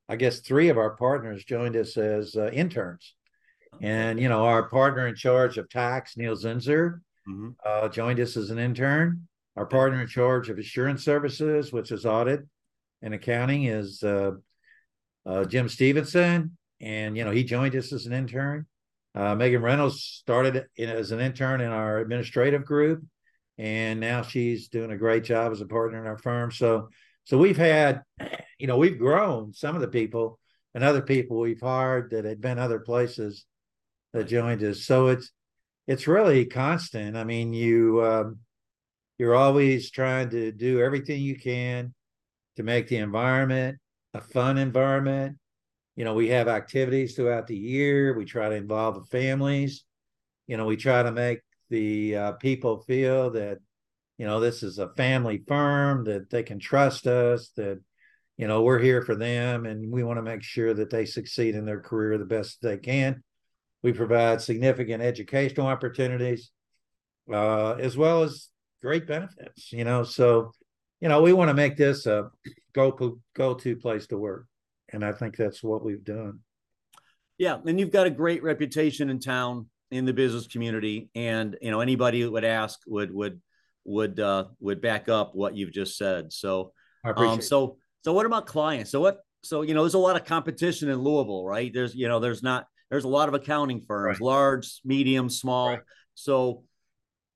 I 0.09 0.17
guess, 0.17 0.41
three 0.41 0.69
of 0.69 0.79
our 0.79 0.97
partners 0.97 1.45
joined 1.45 1.77
us 1.77 1.97
as 1.97 2.35
uh, 2.35 2.51
interns. 2.51 3.15
And, 3.81 4.19
you 4.19 4.29
know, 4.29 4.45
our 4.45 4.69
partner 4.69 5.07
in 5.07 5.15
charge 5.15 5.59
of 5.59 5.69
tax, 5.69 6.17
Neil 6.17 6.37
Zinzer, 6.37 7.01
mm-hmm. 7.29 7.51
Uh, 7.65 7.89
joined 7.89 8.21
us 8.21 8.37
as 8.37 8.51
an 8.51 8.59
intern. 8.59 9.29
Our 9.57 9.67
partner 9.67 10.03
in 10.03 10.09
charge 10.09 10.51
of 10.51 10.59
assurance 10.59 11.05
services, 11.05 11.73
which 11.73 11.93
is 11.93 12.05
audit 12.05 12.47
and 13.05 13.15
accounting, 13.15 13.65
is 13.65 14.03
uh, 14.03 14.33
Jim 15.47 15.69
Stevenson. 15.69 16.57
And, 16.81 17.17
you 17.17 17.25
know, 17.25 17.31
he 17.31 17.45
joined 17.45 17.77
us 17.77 17.93
as 17.93 18.07
an 18.07 18.13
intern. 18.13 18.67
Uh, 19.15 19.35
Megan 19.37 19.63
Reynolds 19.63 20.03
started 20.03 20.67
in, 20.77 20.89
as 20.89 21.13
an 21.13 21.21
intern 21.21 21.61
in 21.61 21.71
our 21.71 21.99
administrative 21.99 22.65
group. 22.65 23.05
and 23.57 24.01
now 24.01 24.23
she's 24.23 24.67
doing 24.69 24.91
a 24.91 24.97
great 24.97 25.23
job 25.23 25.53
as 25.53 25.61
a 25.61 25.67
partner 25.67 26.01
in 26.01 26.07
our 26.09 26.19
firm. 26.19 26.51
So, 26.51 26.89
so 27.23 27.39
we've 27.39 27.57
had, 27.57 28.03
you 28.59 28.67
know, 28.67 28.77
we've 28.77 28.99
grown 28.99 29.53
some 29.53 29.77
of 29.77 29.81
the 29.81 29.89
people 29.89 30.41
and 30.75 30.83
other 30.83 31.03
people 31.03 31.39
we've 31.39 31.61
hired 31.61 32.11
that 32.11 32.25
had 32.25 32.41
been 32.41 32.59
other 32.59 32.81
places 32.81 33.45
that 34.13 34.25
joined 34.25 34.63
us. 34.65 34.85
So 34.85 35.09
it's 35.09 35.31
it's 35.87 36.09
really 36.09 36.47
constant. 36.47 37.17
I 37.17 37.25
mean, 37.25 37.53
you 37.53 38.05
um, 38.05 38.39
you're 39.19 39.35
always 39.35 39.91
trying 39.91 40.31
to 40.31 40.51
do 40.51 40.81
everything 40.81 41.21
you 41.21 41.39
can 41.39 41.94
to 42.57 42.63
make 42.63 42.89
the 42.89 42.97
environment 42.97 43.79
a 44.15 44.21
fun 44.21 44.59
environment. 44.59 45.39
You 45.97 46.05
know, 46.05 46.15
we 46.15 46.29
have 46.29 46.49
activities 46.49 47.15
throughout 47.15 47.47
the 47.47 47.57
year. 47.57 48.17
We 48.17 48.25
try 48.25 48.49
to 48.49 48.55
involve 48.55 48.95
the 48.95 49.05
families. 49.05 49.85
You 50.47 50.57
know, 50.57 50.67
we 50.67 50.77
try 50.77 51.03
to 51.03 51.13
make 51.13 51.41
the 51.71 52.17
uh, 52.17 52.33
people 52.33 52.83
feel 52.83 53.31
that 53.31 53.59
you 54.19 54.27
know 54.27 54.41
this 54.41 54.63
is 54.63 54.79
a 54.79 54.91
family 54.91 55.43
firm 55.47 56.05
that 56.05 56.31
they 56.31 56.43
can 56.43 56.59
trust 56.59 57.07
us 57.07 57.51
that 57.57 57.81
you 58.37 58.47
know 58.47 58.63
we're 58.63 58.79
here 58.79 59.03
for 59.03 59.15
them 59.15 59.67
and 59.67 59.91
we 59.91 60.03
want 60.03 60.19
to 60.19 60.23
make 60.23 60.43
sure 60.43 60.75
that 60.75 60.91
they 60.91 61.05
succeed 61.05 61.55
in 61.55 61.65
their 61.65 61.81
career 61.81 62.19
the 62.19 62.25
best 62.25 62.59
they 62.63 62.77
can 62.77 63.23
we 63.83 63.93
provide 63.93 64.41
significant 64.41 65.03
educational 65.03 65.67
opportunities 65.67 66.51
uh, 67.33 67.73
as 67.73 67.97
well 67.97 68.23
as 68.23 68.49
great 68.83 69.07
benefits 69.07 69.73
you 69.73 69.85
know 69.85 70.03
so 70.05 70.53
you 71.01 71.09
know 71.09 71.23
we 71.23 71.33
want 71.33 71.49
to 71.49 71.55
make 71.55 71.77
this 71.77 72.07
a 72.07 72.31
go 72.75 73.19
go 73.35 73.55
to 73.55 73.77
place 73.77 74.07
to 74.09 74.19
work. 74.19 74.47
And 74.93 75.05
i 75.05 75.13
think 75.13 75.37
that's 75.37 75.63
what 75.63 75.85
we've 75.85 76.05
done. 76.05 76.41
Yeah. 77.39 77.59
And 77.67 77.81
you've 77.81 77.91
got 77.91 78.07
a 78.07 78.11
great 78.11 78.43
reputation 78.43 79.11
in 79.11 79.19
town 79.19 79.67
in 79.91 80.05
the 80.05 80.13
business 80.13 80.47
community. 80.47 81.11
And 81.15 81.57
you 81.61 81.71
know 81.71 81.81
anybody 81.81 82.23
that 82.23 82.31
would 82.31 82.45
ask 82.45 82.81
would 82.87 83.13
would 83.13 83.41
would 83.85 84.21
uh 84.21 84.47
would 84.61 84.81
back 84.81 85.09
up 85.09 85.35
what 85.35 85.57
you've 85.57 85.73
just 85.73 85.97
said. 85.97 86.33
So 86.33 86.73
um 87.05 87.41
so 87.41 87.79
so 88.05 88.13
what 88.13 88.27
about 88.27 88.47
clients? 88.47 88.91
So 88.91 89.01
what 89.01 89.19
so 89.43 89.63
you 89.63 89.75
know 89.75 89.83
there's 89.83 89.95
a 89.95 89.99
lot 89.99 90.17
of 90.17 90.25
competition 90.25 90.89
in 90.89 90.99
louisville 90.99 91.45
right? 91.45 91.73
There's 91.73 91.95
you 91.95 92.09
know 92.09 92.21
there's 92.21 92.43
not 92.43 92.67
there's 92.91 93.05
a 93.05 93.09
lot 93.09 93.29
of 93.29 93.35
accounting 93.35 93.81
firms 93.81 94.21
right. 94.21 94.25
large 94.25 94.81
medium 94.85 95.29
small. 95.29 95.71
Right. 95.71 95.81
so 96.15 96.65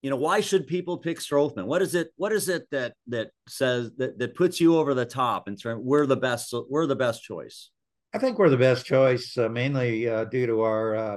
you 0.03 0.11
know 0.11 0.17
why 0.17 0.41
should 0.41 0.67
people 0.67 0.99
pick 0.99 1.19
Strothman? 1.19 1.67
What 1.67 1.83
is 1.83 1.95
it? 1.95 2.13
What 2.17 2.33
is 2.33 2.49
it 2.49 2.69
that 2.71 2.95
that 3.09 3.31
says 3.49 3.91
that 3.97 4.19
that 4.19 4.35
puts 4.37 4.61
you 4.61 4.77
over 4.77 4.95
the 4.95 5.07
top 5.07 5.49
in 5.49 5.57
terms? 5.57 5.83
we're 5.85 6.07
the 6.07 6.17
best? 6.17 6.55
We're 6.69 6.87
the 6.87 6.97
best 6.97 7.23
choice. 7.23 7.71
I 8.15 8.19
think 8.19 8.39
we're 8.39 8.49
the 8.49 8.57
best 8.57 8.87
choice, 8.87 9.37
uh, 9.37 9.49
mainly 9.49 10.09
uh, 10.09 10.25
due 10.25 10.47
to 10.47 10.63
our 10.63 10.97
uh, 10.97 11.17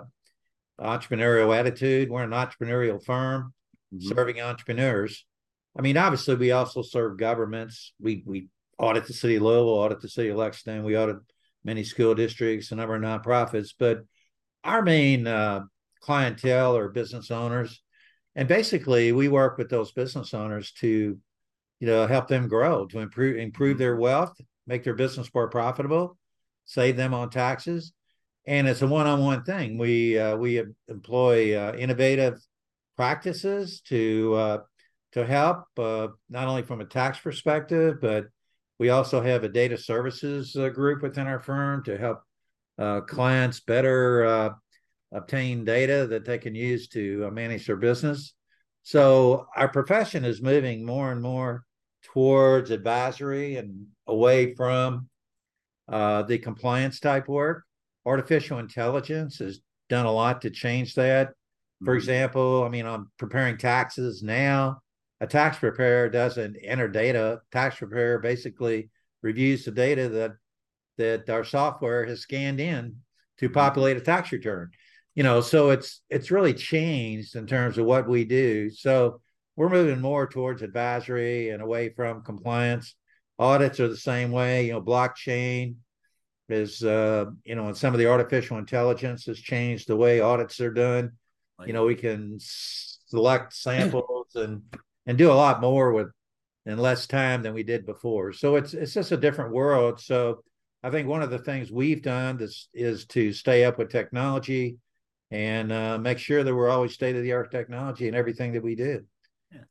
entrepreneurial 0.80 1.56
attitude. 1.56 2.10
We're 2.10 2.24
an 2.24 2.32
entrepreneurial 2.32 3.04
firm 3.04 3.54
mm-hmm. 3.94 4.08
serving 4.08 4.42
entrepreneurs. 4.42 5.26
I 5.78 5.82
mean, 5.82 5.98
obviously, 5.98 6.36
we 6.36 6.52
also 6.52 6.82
serve 6.82 7.18
governments. 7.18 7.94
We 8.00 8.24
we 8.26 8.50
audit 8.78 9.06
the 9.06 9.14
city 9.14 9.36
of 9.36 9.44
Louisville, 9.44 9.70
audit 9.70 10.02
the 10.02 10.10
city 10.10 10.30
of 10.30 10.38
Lexington. 10.38 10.84
We 10.84 10.98
audit 10.98 11.18
many 11.64 11.84
school 11.84 12.16
districts, 12.16 12.72
a 12.72 12.76
number 12.76 12.96
of 12.96 13.02
nonprofits. 13.02 13.70
But 13.78 14.02
our 14.64 14.82
main 14.82 15.28
uh, 15.28 15.62
clientele 16.02 16.76
are 16.76 16.90
business 16.90 17.32
owners, 17.32 17.82
and 18.36 18.48
basically, 18.48 19.12
we 19.12 19.28
work 19.28 19.58
with 19.58 19.70
those 19.70 19.92
business 19.92 20.34
owners 20.34 20.72
to, 20.74 21.18
you 21.80 21.88
know, 21.88 22.08
help 22.08 22.28
them 22.28 22.48
grow, 22.48 22.86
to 22.88 23.00
improve 23.00 23.38
improve 23.38 23.78
their 23.78 23.94
mm-hmm. 23.94 24.04
wealth, 24.04 24.40
make 24.68 24.84
their 24.84 24.94
business 24.94 25.30
more 25.34 25.50
profitable, 25.50 26.18
save 26.66 26.96
them 26.96 27.14
on 27.14 27.30
taxes, 27.30 27.94
and 28.46 28.68
it's 28.68 28.82
a 28.82 28.88
one-on-one 28.88 29.44
thing. 29.44 29.78
We 29.78 30.18
uh, 30.18 30.38
we 30.38 30.64
employ 30.88 31.58
uh, 31.58 31.76
innovative 31.78 32.40
practices 32.96 33.82
to 33.82 34.34
uh, 34.36 34.58
to 35.14 35.26
help 35.26 35.66
uh, 35.78 36.08
not 36.30 36.48
only 36.48 36.64
from 36.64 36.82
a 36.82 36.86
tax 36.86 37.20
perspective, 37.20 37.98
but 38.02 38.28
we 38.80 38.90
also 38.90 39.22
have 39.22 39.44
a 39.44 39.50
data 39.50 39.78
services 39.78 40.56
uh, 40.56 40.70
group 40.70 41.04
within 41.04 41.28
our 41.28 41.40
firm 41.40 41.84
to 41.84 41.98
help 41.98 42.22
uh, 42.80 43.02
clients 43.02 43.60
better 43.60 44.56
obtain 45.12 45.66
data 45.66 46.08
that 46.08 46.26
they 46.26 46.38
can 46.38 46.56
use 46.56 46.88
to 46.90 47.30
manage 47.32 47.68
their 47.68 47.76
business. 47.76 48.34
So 48.84 49.48
our 49.56 49.68
profession 49.68 50.26
is 50.26 50.42
moving 50.42 50.86
more 50.86 51.12
and 51.12 51.22
more 51.22 51.66
towards 52.04 52.72
advisory 52.72 53.58
and 53.58 53.88
away 54.08 54.56
from 54.56 55.10
the 55.88 56.40
compliance 56.42 57.00
type 57.00 57.28
work 57.28 57.66
artificial 58.06 58.60
intelligence 58.60 59.40
has 59.40 59.60
done 59.90 60.06
a 60.06 60.12
lot 60.12 60.42
to 60.42 60.50
change 60.50 60.96
that. 60.96 61.34
For 61.84 61.92
mm-hmm. 61.92 61.98
example, 61.98 62.64
I 62.64 62.70
mean, 62.70 62.86
I'm 62.86 63.12
preparing 63.18 63.58
taxes 63.58 64.24
now. 64.24 64.82
A 65.20 65.28
tax 65.28 65.60
preparer 65.60 66.10
doesn't 66.10 66.58
enter 66.64 66.88
data. 66.88 67.42
Tax 67.52 67.78
preparer 67.78 68.20
basically 68.20 68.90
reviews 69.22 69.66
the 69.66 69.72
data 69.72 70.10
that 70.10 70.32
that 70.98 71.30
our 71.30 71.44
software 71.44 72.06
has 72.06 72.22
scanned 72.22 72.60
in 72.60 72.98
to 73.38 73.46
mm-hmm. 73.46 73.54
populate 73.54 73.98
a 73.98 74.02
tax 74.02 74.32
return. 74.32 74.72
You 75.16 75.24
know, 75.24 75.42
so 75.42 75.72
it's 75.72 76.02
it's 76.10 76.32
really 76.32 76.54
changed 76.54 77.36
in 77.36 77.46
terms 77.46 77.78
of 77.78 77.86
what 77.86 78.08
we 78.08 78.24
do. 78.24 78.70
So 78.70 79.22
we're 79.56 79.70
moving 79.70 80.00
more 80.00 80.28
towards 80.28 80.62
advisory 80.62 81.50
and 81.50 81.62
away 81.62 81.90
from 81.90 82.24
compliance. 82.24 82.96
Audits 83.38 83.80
are 83.80 83.90
the 83.90 83.98
same 83.98 84.32
way. 84.32 84.68
You 84.68 84.74
know, 84.74 84.82
blockchain, 84.82 85.76
is 86.52 86.84
uh, 86.84 87.26
you 87.44 87.56
know, 87.56 87.68
and 87.68 87.78
some 87.78 87.94
of 87.94 88.00
the 88.00 88.10
artificial 88.10 88.58
intelligence 88.58 89.26
has 89.26 89.40
changed 89.40 89.88
the 89.88 89.96
way 89.96 90.20
audits 90.20 90.60
are 90.60 90.74
done. 90.74 91.12
You 91.66 91.74
know, 91.74 91.86
we 91.86 91.96
can 91.96 92.38
select 92.40 93.54
samples 93.54 94.36
and 94.36 94.62
and 95.06 95.18
do 95.18 95.32
a 95.32 95.34
lot 95.34 95.62
more 95.62 95.92
with 95.94 96.08
in 96.66 96.78
less 96.78 97.08
time 97.08 97.42
than 97.42 97.54
we 97.54 97.64
did 97.64 97.86
before. 97.86 98.34
So 98.34 98.56
it's 98.56 98.74
it's 98.74 98.94
just 98.94 99.12
a 99.12 99.18
different 99.18 99.54
world. 99.54 100.00
So 100.00 100.44
I 100.84 100.90
think 100.90 101.08
one 101.08 101.22
of 101.22 101.30
the 101.30 101.40
things 101.40 101.72
we've 101.72 102.02
done 102.02 102.42
is 102.42 102.70
is 102.74 103.06
to 103.08 103.34
stay 103.34 103.64
up 103.64 103.78
with 103.78 103.90
technology 103.90 104.78
and 105.32 105.72
uh, 105.72 105.98
make 105.98 106.18
sure 106.18 106.44
that 106.44 106.54
we're 106.54 106.70
always 106.70 106.94
state 106.94 107.16
of 107.16 107.24
the 107.24 107.34
art 107.34 107.52
technology 107.52 108.08
in 108.08 108.16
everything 108.16 108.54
that 108.54 108.64
we 108.64 108.76
do. 108.76 109.02
Yeah. 109.52 109.62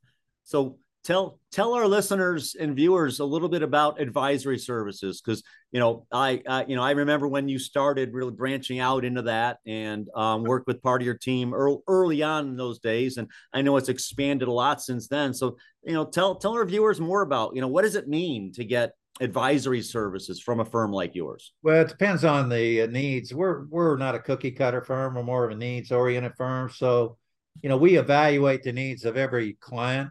So 0.45 0.79
tell 1.05 1.39
tell 1.51 1.75
our 1.75 1.87
listeners 1.87 2.55
and 2.59 2.77
viewers 2.77 3.21
a 3.21 3.25
little 3.25 3.49
bit 3.49 3.63
about 3.63 4.01
advisory 4.01 4.59
services 4.59 5.21
because 5.21 5.43
you 5.73 5.81
know 5.81 6.07
I, 6.13 6.43
I, 6.47 6.65
you 6.67 6.77
know 6.77 6.83
i 6.83 6.91
remember 6.91 7.27
when 7.27 7.49
you 7.49 7.59
started 7.59 8.13
really 8.13 8.33
branching 8.33 8.81
out 8.81 9.05
into 9.05 9.23
that 9.23 9.59
and 9.67 10.09
um, 10.15 10.45
worked 10.45 10.67
with 10.67 10.83
part 10.83 11.01
of 11.01 11.07
your 11.07 11.17
team 11.17 11.55
early, 11.55 11.79
early 11.89 12.23
on 12.23 12.49
in 12.49 12.57
those 12.57 12.81
days 12.81 13.17
and 13.17 13.29
i 13.55 13.63
know 13.63 13.79
it's 13.79 13.89
expanded 13.89 14.49
a 14.49 14.53
lot 14.53 14.83
since 14.83 15.09
then 15.09 15.33
so 15.33 15.57
you 15.85 15.95
know 15.95 16.05
tell 16.05 16.35
tell 16.35 16.53
our 16.53 16.67
viewers 16.67 17.01
more 17.01 17.23
about 17.23 17.55
you 17.55 17.63
know 17.63 17.69
what 17.69 17.83
does 17.83 17.97
it 17.97 18.07
mean 18.07 18.53
to 18.53 18.65
get 18.65 18.93
advisory 19.21 19.83
services 19.83 20.41
from 20.41 20.61
a 20.61 20.65
firm 20.65 20.93
like 20.93 21.15
yours? 21.15 21.53
Well 21.63 21.83
it 21.83 21.89
depends 21.89 22.25
on 22.25 22.49
the 22.49 22.83
uh, 22.83 22.87
needs. 22.87 23.33
We're 23.33 23.67
we're 23.67 23.97
not 23.97 24.15
a 24.15 24.21
cookie 24.21 24.51
cutter 24.51 24.83
firm. 24.83 25.15
We're 25.15 25.23
more 25.23 25.45
of 25.45 25.51
a 25.53 25.57
needs 25.57 25.93
oriented 25.93 26.35
firm. 26.37 26.71
So 26.71 27.19
you 27.63 27.69
know 27.69 27.77
we 27.77 27.99
evaluate 27.99 28.63
the 28.63 28.73
needs 28.73 29.05
of 29.05 29.17
every 29.17 29.55
client 29.55 30.11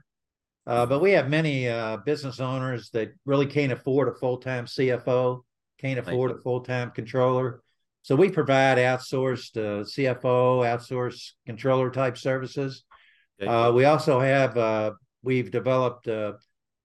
uh, 0.69 0.85
but 0.85 1.01
we 1.01 1.11
have 1.13 1.27
many 1.27 1.67
uh, 1.67 1.97
business 1.97 2.39
owners 2.39 2.91
that 2.91 3.11
really 3.25 3.47
can't 3.47 3.71
afford 3.71 4.07
a 4.07 4.13
full 4.13 4.37
time 4.37 4.65
CFO, 4.65 5.41
can't 5.79 5.97
afford 5.97 6.29
a 6.29 6.37
full 6.37 6.61
time 6.61 6.91
controller. 6.91 7.63
So 8.03 8.15
we 8.15 8.29
provide 8.29 8.77
outsourced 8.77 9.57
uh, 9.57 9.83
CFO, 9.83 10.61
outsourced 10.63 11.31
controller 11.47 11.89
type 11.89 12.19
services. 12.19 12.83
Uh, 13.41 13.71
we 13.73 13.85
also 13.85 14.19
have 14.19 14.57
uh, 14.57 14.91
we've 15.23 15.49
developed 15.49 16.07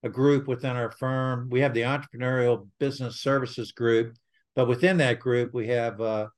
a, 0.04 0.08
group 0.08 0.46
within 0.46 0.76
our 0.76 0.90
firm. 0.90 1.48
We 1.50 1.60
have 1.60 1.74
the 1.74 1.82
entrepreneurial 1.82 2.68
business 2.78 3.20
services 3.20 3.72
group, 3.72 4.16
but 4.54 4.68
within 4.68 4.98
that 4.98 5.20
group 5.20 5.52
we 5.54 5.68
have 5.68 6.00
uh, 6.00 6.28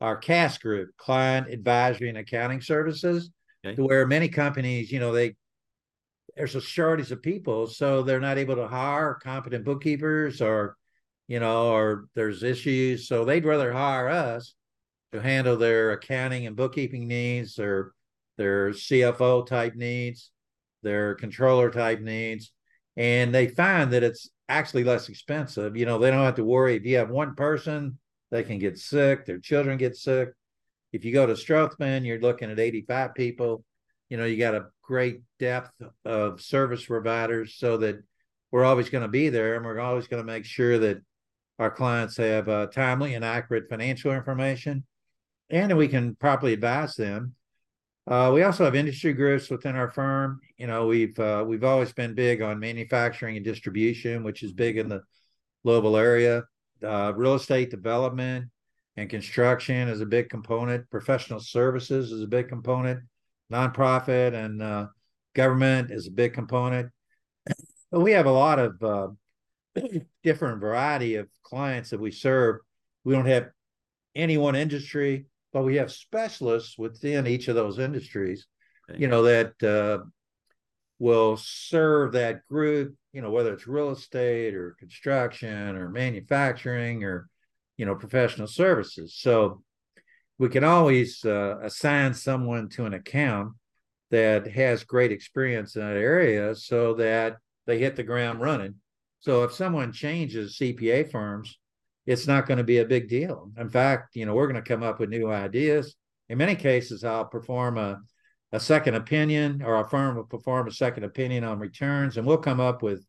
our 0.00 0.16
CAS 0.16 0.58
group, 0.58 0.90
client 0.96 1.48
advisory 1.48 2.08
and 2.08 2.18
accounting 2.18 2.60
services, 2.60 3.30
okay. 3.66 3.80
where 3.80 4.06
many 4.06 4.28
companies, 4.28 4.92
you 4.92 5.00
know, 5.00 5.12
they 5.12 5.36
there's 6.36 6.54
a 6.54 6.60
shortage 6.60 7.10
of 7.10 7.22
people, 7.22 7.66
so 7.66 8.02
they're 8.02 8.20
not 8.20 8.36
able 8.36 8.56
to 8.56 8.68
hire 8.68 9.18
competent 9.22 9.64
bookkeepers 9.64 10.42
or, 10.42 10.76
you 11.28 11.40
know, 11.40 11.72
or 11.72 12.08
there's 12.14 12.42
issues. 12.42 13.08
So 13.08 13.24
they'd 13.24 13.46
rather 13.46 13.72
hire 13.72 14.10
us 14.10 14.54
to 15.12 15.20
handle 15.20 15.56
their 15.56 15.92
accounting 15.92 16.46
and 16.46 16.54
bookkeeping 16.54 17.08
needs, 17.08 17.58
or 17.58 17.94
their 18.36 18.70
CFO 18.70 19.46
type 19.46 19.74
needs, 19.76 20.30
their 20.82 21.14
controller 21.14 21.70
type 21.70 22.00
needs. 22.00 22.52
And 22.96 23.34
they 23.34 23.48
find 23.48 23.92
that 23.92 24.02
it's 24.02 24.30
actually 24.48 24.84
less 24.84 25.08
expensive. 25.08 25.76
You 25.76 25.86
know, 25.86 25.98
they 25.98 26.10
don't 26.10 26.24
have 26.24 26.36
to 26.36 26.44
worry 26.44 26.76
if 26.76 26.84
you 26.84 26.96
have 26.96 27.10
one 27.10 27.34
person, 27.34 27.98
they 28.30 28.42
can 28.42 28.58
get 28.58 28.78
sick, 28.78 29.26
their 29.26 29.38
children 29.38 29.76
get 29.76 29.96
sick. 29.96 30.30
If 30.92 31.04
you 31.04 31.12
go 31.12 31.26
to 31.26 31.34
Strothman, 31.34 32.06
you're 32.06 32.20
looking 32.20 32.50
at 32.50 32.58
85 32.58 33.14
people 33.14 33.64
you 34.08 34.16
know 34.16 34.24
you 34.24 34.36
got 34.36 34.54
a 34.54 34.66
great 34.82 35.20
depth 35.38 35.72
of 36.04 36.40
service 36.40 36.84
providers 36.84 37.54
so 37.58 37.76
that 37.78 38.02
we're 38.50 38.64
always 38.64 38.88
going 38.88 39.02
to 39.02 39.08
be 39.08 39.28
there 39.28 39.56
and 39.56 39.64
we're 39.64 39.80
always 39.80 40.06
going 40.06 40.24
to 40.24 40.32
make 40.32 40.44
sure 40.44 40.78
that 40.78 40.98
our 41.58 41.70
clients 41.70 42.16
have 42.16 42.48
uh, 42.48 42.66
timely 42.66 43.14
and 43.14 43.24
accurate 43.24 43.68
financial 43.68 44.12
information 44.12 44.84
and 45.50 45.76
we 45.76 45.88
can 45.88 46.14
properly 46.14 46.52
advise 46.52 46.94
them 46.94 47.34
Uh, 48.08 48.30
we 48.32 48.42
also 48.44 48.64
have 48.64 48.76
industry 48.76 49.12
groups 49.12 49.50
within 49.50 49.74
our 49.74 49.90
firm. 49.90 50.40
You 50.58 50.68
know, 50.68 50.86
we've 50.86 51.18
uh, 51.18 51.44
we've 51.46 51.64
always 51.64 51.92
been 51.92 52.14
big 52.14 52.40
on 52.40 52.60
manufacturing 52.60 53.36
and 53.36 53.44
distribution, 53.44 54.22
which 54.22 54.44
is 54.44 54.52
big 54.52 54.78
in 54.78 54.88
the 54.88 55.02
Louisville 55.64 55.96
area. 55.96 56.44
Uh, 56.82 57.12
real 57.16 57.34
estate 57.34 57.70
development 57.70 58.46
and 58.96 59.10
construction 59.10 59.88
is 59.88 60.00
a 60.00 60.06
big 60.06 60.28
component. 60.28 60.88
Professional 60.90 61.40
services 61.40 62.12
is 62.12 62.22
a 62.22 62.26
big 62.26 62.48
component. 62.48 63.00
Nonprofit 63.52 64.34
and 64.34 64.62
uh, 64.62 64.86
government 65.34 65.90
is 65.90 66.06
a 66.06 66.12
big 66.12 66.32
component. 66.32 66.90
But 67.90 68.00
we 68.00 68.12
have 68.12 68.26
a 68.26 68.30
lot 68.30 68.58
of 68.58 68.82
uh, 68.82 69.08
different 70.22 70.60
variety 70.60 71.16
of 71.16 71.28
clients 71.42 71.90
that 71.90 72.00
we 72.00 72.12
serve. 72.12 72.60
We 73.04 73.14
don't 73.14 73.26
have 73.26 73.50
any 74.14 74.36
one 74.36 74.56
industry, 74.56 75.26
but 75.56 75.64
we 75.64 75.76
have 75.76 75.90
specialists 75.90 76.76
within 76.76 77.26
each 77.26 77.48
of 77.48 77.54
those 77.54 77.78
industries. 77.78 78.46
Okay. 78.90 79.00
You 79.00 79.08
know 79.08 79.22
that 79.22 79.62
uh, 79.62 80.04
will 80.98 81.38
serve 81.38 82.12
that 82.12 82.44
group. 82.46 82.94
You 83.14 83.22
know 83.22 83.30
whether 83.30 83.54
it's 83.54 83.66
real 83.66 83.88
estate 83.88 84.54
or 84.54 84.76
construction 84.78 85.74
or 85.76 85.88
manufacturing 85.88 87.04
or 87.04 87.30
you 87.78 87.86
know 87.86 87.94
professional 87.94 88.48
services. 88.48 89.16
So 89.18 89.62
we 90.36 90.50
can 90.50 90.62
always 90.62 91.24
uh, 91.24 91.56
assign 91.62 92.12
someone 92.12 92.68
to 92.74 92.84
an 92.84 92.92
account 92.92 93.54
that 94.10 94.46
has 94.48 94.84
great 94.84 95.10
experience 95.10 95.74
in 95.74 95.80
that 95.80 95.96
area 95.96 96.54
so 96.54 96.92
that 96.96 97.38
they 97.64 97.78
hit 97.78 97.96
the 97.96 98.02
ground 98.02 98.42
running. 98.42 98.74
So 99.20 99.42
if 99.44 99.54
someone 99.54 99.90
changes 99.90 100.58
CPA 100.58 101.10
firms, 101.10 101.58
it's 102.06 102.26
not 102.26 102.46
going 102.46 102.58
to 102.58 102.64
be 102.64 102.78
a 102.78 102.84
big 102.84 103.08
deal. 103.08 103.50
In 103.58 103.68
fact, 103.68 104.16
you 104.16 104.24
know, 104.24 104.34
we're 104.34 104.46
going 104.46 104.62
to 104.62 104.68
come 104.68 104.82
up 104.82 105.00
with 105.00 105.10
new 105.10 105.30
ideas. 105.30 105.94
In 106.28 106.38
many 106.38 106.54
cases, 106.54 107.04
I'll 107.04 107.24
perform 107.24 107.78
a, 107.78 108.00
a 108.52 108.60
second 108.60 108.94
opinion 108.94 109.62
or 109.62 109.74
our 109.74 109.88
firm 109.88 110.16
will 110.16 110.24
perform 110.24 110.68
a 110.68 110.72
second 110.72 111.04
opinion 111.04 111.44
on 111.44 111.58
returns, 111.58 112.16
and 112.16 112.26
we'll 112.26 112.38
come 112.38 112.60
up 112.60 112.82
with 112.82 113.04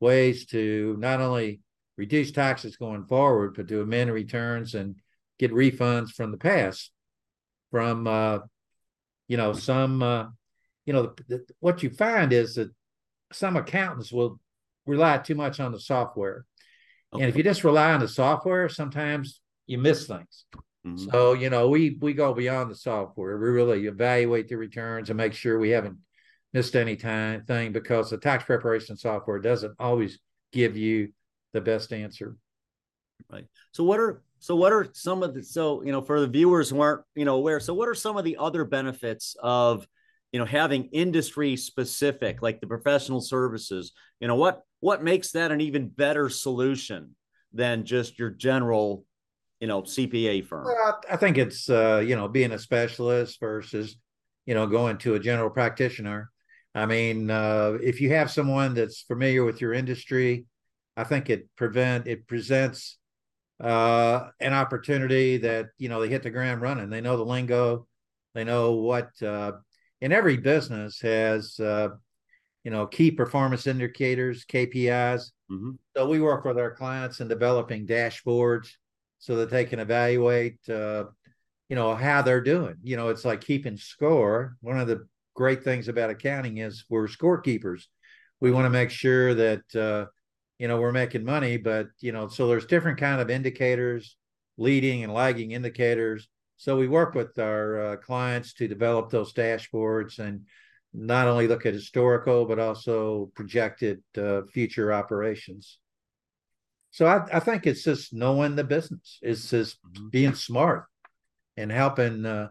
ways 0.00 0.46
to 0.46 0.96
not 0.98 1.20
only 1.20 1.60
reduce 1.96 2.32
taxes 2.32 2.76
going 2.76 3.04
forward, 3.04 3.54
but 3.56 3.68
to 3.68 3.80
amend 3.80 4.12
returns 4.12 4.74
and 4.74 4.96
get 5.38 5.52
refunds 5.52 6.10
from 6.10 6.30
the 6.30 6.36
past 6.36 6.90
from, 7.70 8.06
uh, 8.06 8.38
you 9.26 9.36
know, 9.36 9.52
some, 9.52 10.02
uh, 10.02 10.26
you 10.86 10.92
know, 10.92 11.02
the, 11.02 11.24
the, 11.28 11.46
what 11.58 11.82
you 11.82 11.90
find 11.90 12.32
is 12.32 12.54
that 12.54 12.70
some 13.32 13.56
accountants 13.56 14.12
will 14.12 14.38
rely 14.86 15.18
too 15.18 15.34
much 15.34 15.58
on 15.58 15.72
the 15.72 15.80
software. 15.80 16.44
Okay. 17.14 17.22
And 17.22 17.30
if 17.30 17.36
you 17.36 17.42
just 17.42 17.64
rely 17.64 17.92
on 17.92 18.00
the 18.00 18.08
software, 18.08 18.68
sometimes 18.68 19.40
you 19.66 19.78
miss 19.78 20.06
things. 20.06 20.46
Mm-hmm. 20.86 21.10
So, 21.10 21.32
you 21.32 21.48
know, 21.48 21.68
we 21.68 21.96
we 22.00 22.12
go 22.12 22.34
beyond 22.34 22.70
the 22.70 22.74
software. 22.74 23.38
We 23.38 23.48
really 23.48 23.86
evaluate 23.86 24.48
the 24.48 24.56
returns 24.56 25.10
and 25.10 25.16
make 25.16 25.32
sure 25.32 25.58
we 25.58 25.70
haven't 25.70 25.98
missed 26.52 26.76
any 26.76 26.96
time 26.96 27.44
thing 27.44 27.72
because 27.72 28.10
the 28.10 28.18
tax 28.18 28.44
preparation 28.44 28.96
software 28.96 29.38
doesn't 29.38 29.74
always 29.78 30.18
give 30.52 30.76
you 30.76 31.12
the 31.52 31.60
best 31.60 31.92
answer. 31.92 32.36
Right. 33.30 33.46
So 33.72 33.84
what 33.84 34.00
are 34.00 34.22
so 34.38 34.56
what 34.56 34.72
are 34.72 34.86
some 34.92 35.22
of 35.22 35.34
the 35.34 35.42
so 35.42 35.82
you 35.82 35.92
know 35.92 36.02
for 36.02 36.20
the 36.20 36.26
viewers 36.26 36.68
who 36.68 36.80
aren't 36.80 37.02
you 37.14 37.24
know 37.24 37.36
aware, 37.36 37.60
so 37.60 37.72
what 37.72 37.88
are 37.88 37.94
some 37.94 38.16
of 38.16 38.24
the 38.24 38.36
other 38.36 38.64
benefits 38.64 39.36
of 39.42 39.86
you 40.34 40.40
know 40.40 40.44
having 40.44 40.86
industry 40.86 41.56
specific 41.56 42.42
like 42.42 42.60
the 42.60 42.66
professional 42.66 43.20
services 43.20 43.92
you 44.18 44.26
know 44.26 44.34
what 44.34 44.62
what 44.80 45.00
makes 45.00 45.30
that 45.30 45.52
an 45.52 45.60
even 45.60 45.88
better 45.88 46.28
solution 46.28 47.14
than 47.52 47.84
just 47.84 48.18
your 48.18 48.30
general 48.30 49.04
you 49.60 49.68
know 49.68 49.82
cpa 49.82 50.44
firm? 50.44 50.64
Well, 50.64 51.00
i 51.08 51.16
think 51.16 51.38
it's 51.38 51.70
uh 51.70 52.02
you 52.04 52.16
know 52.16 52.26
being 52.26 52.50
a 52.50 52.58
specialist 52.58 53.38
versus 53.38 53.96
you 54.44 54.54
know 54.54 54.66
going 54.66 54.98
to 54.98 55.14
a 55.14 55.20
general 55.20 55.50
practitioner. 55.50 56.32
I 56.74 56.86
mean 56.86 57.30
uh 57.30 57.78
if 57.80 58.00
you 58.00 58.08
have 58.10 58.28
someone 58.28 58.74
that's 58.74 59.02
familiar 59.02 59.44
with 59.44 59.60
your 59.60 59.72
industry 59.72 60.46
i 60.96 61.04
think 61.04 61.30
it 61.30 61.48
prevent 61.54 62.08
it 62.08 62.26
presents 62.26 62.98
uh 63.62 64.30
an 64.40 64.52
opportunity 64.52 65.36
that 65.36 65.66
you 65.78 65.88
know 65.88 66.00
they 66.00 66.08
hit 66.08 66.24
the 66.24 66.30
ground 66.30 66.60
running. 66.60 66.90
They 66.90 67.00
know 67.00 67.16
the 67.16 67.24
lingo. 67.24 67.86
They 68.34 68.42
know 68.42 68.72
what 68.72 69.10
uh 69.22 69.52
and 70.00 70.12
every 70.12 70.36
business 70.36 71.00
has 71.00 71.58
uh, 71.60 71.88
you 72.64 72.70
know 72.70 72.86
key 72.86 73.10
performance 73.10 73.66
indicators 73.66 74.44
kpis 74.46 75.30
mm-hmm. 75.50 75.72
so 75.96 76.08
we 76.08 76.20
work 76.20 76.44
with 76.44 76.58
our 76.58 76.74
clients 76.74 77.20
in 77.20 77.28
developing 77.28 77.86
dashboards 77.86 78.68
so 79.18 79.36
that 79.36 79.50
they 79.50 79.64
can 79.64 79.78
evaluate 79.78 80.58
uh, 80.68 81.04
you 81.68 81.76
know 81.76 81.94
how 81.94 82.22
they're 82.22 82.40
doing. 82.40 82.76
You 82.82 82.96
know 82.96 83.08
it's 83.08 83.24
like 83.24 83.40
keeping 83.40 83.76
score. 83.76 84.56
One 84.60 84.78
of 84.78 84.86
the 84.86 85.06
great 85.34 85.64
things 85.64 85.88
about 85.88 86.10
accounting 86.10 86.58
is 86.58 86.84
we're 86.88 87.08
scorekeepers. 87.08 87.84
We 88.40 88.50
want 88.50 88.66
to 88.66 88.70
make 88.70 88.90
sure 88.90 89.34
that 89.34 89.74
uh, 89.74 90.06
you 90.58 90.68
know 90.68 90.80
we're 90.80 90.92
making 90.92 91.24
money 91.24 91.56
but 91.56 91.88
you 92.00 92.12
know 92.12 92.28
so 92.28 92.46
there's 92.46 92.66
different 92.66 92.98
kind 92.98 93.20
of 93.20 93.28
indicators 93.30 94.16
leading 94.56 95.02
and 95.02 95.12
lagging 95.12 95.50
indicators 95.50 96.28
so 96.56 96.76
we 96.76 96.88
work 96.88 97.14
with 97.14 97.38
our 97.38 97.80
uh, 97.80 97.96
clients 97.96 98.54
to 98.54 98.68
develop 98.68 99.10
those 99.10 99.32
dashboards 99.32 100.18
and 100.18 100.46
not 100.92 101.26
only 101.26 101.48
look 101.48 101.66
at 101.66 101.74
historical 101.74 102.44
but 102.46 102.58
also 102.58 103.30
projected 103.34 104.02
uh, 104.16 104.42
future 104.52 104.92
operations. 104.92 105.78
So 106.92 107.06
I, 107.06 107.26
I, 107.36 107.40
think 107.40 107.66
it's 107.66 107.82
just 107.82 108.12
knowing 108.12 108.54
the 108.54 108.62
business. 108.62 109.18
It's 109.20 109.50
just 109.50 109.78
mm-hmm. 109.82 110.10
being 110.10 110.34
smart 110.34 110.84
and 111.56 111.72
helping 111.72 112.24
uh, 112.24 112.50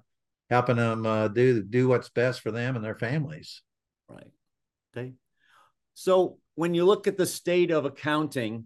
helping 0.49 0.75
them 0.75 1.05
uh, 1.05 1.29
do 1.29 1.63
do 1.63 1.87
what's 1.87 2.09
best 2.09 2.41
for 2.41 2.51
them 2.51 2.75
and 2.75 2.83
their 2.83 2.97
families. 2.97 3.61
Right. 4.09 4.31
Okay. 4.95 5.13
So 5.93 6.39
when 6.55 6.73
you 6.73 6.83
look 6.83 7.07
at 7.07 7.17
the 7.17 7.25
state 7.25 7.71
of 7.71 7.85
accounting 7.85 8.65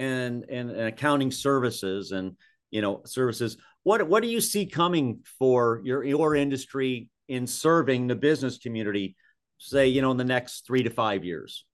and 0.00 0.44
and, 0.48 0.70
and 0.70 0.88
accounting 0.88 1.30
services 1.30 2.10
and 2.10 2.36
you 2.72 2.80
know 2.80 3.02
services. 3.04 3.56
What 3.84 4.08
what 4.08 4.24
do 4.24 4.28
you 4.28 4.40
see 4.40 4.66
coming 4.66 5.20
for 5.38 5.80
your 5.84 6.02
your 6.02 6.34
industry 6.34 7.08
in 7.28 7.46
serving 7.46 8.08
the 8.08 8.16
business 8.16 8.58
community 8.58 9.14
say 9.58 9.86
you 9.86 10.02
know 10.02 10.10
in 10.10 10.16
the 10.16 10.24
next 10.24 10.66
three 10.66 10.82
to 10.82 10.90
five 10.90 11.24
years? 11.24 11.64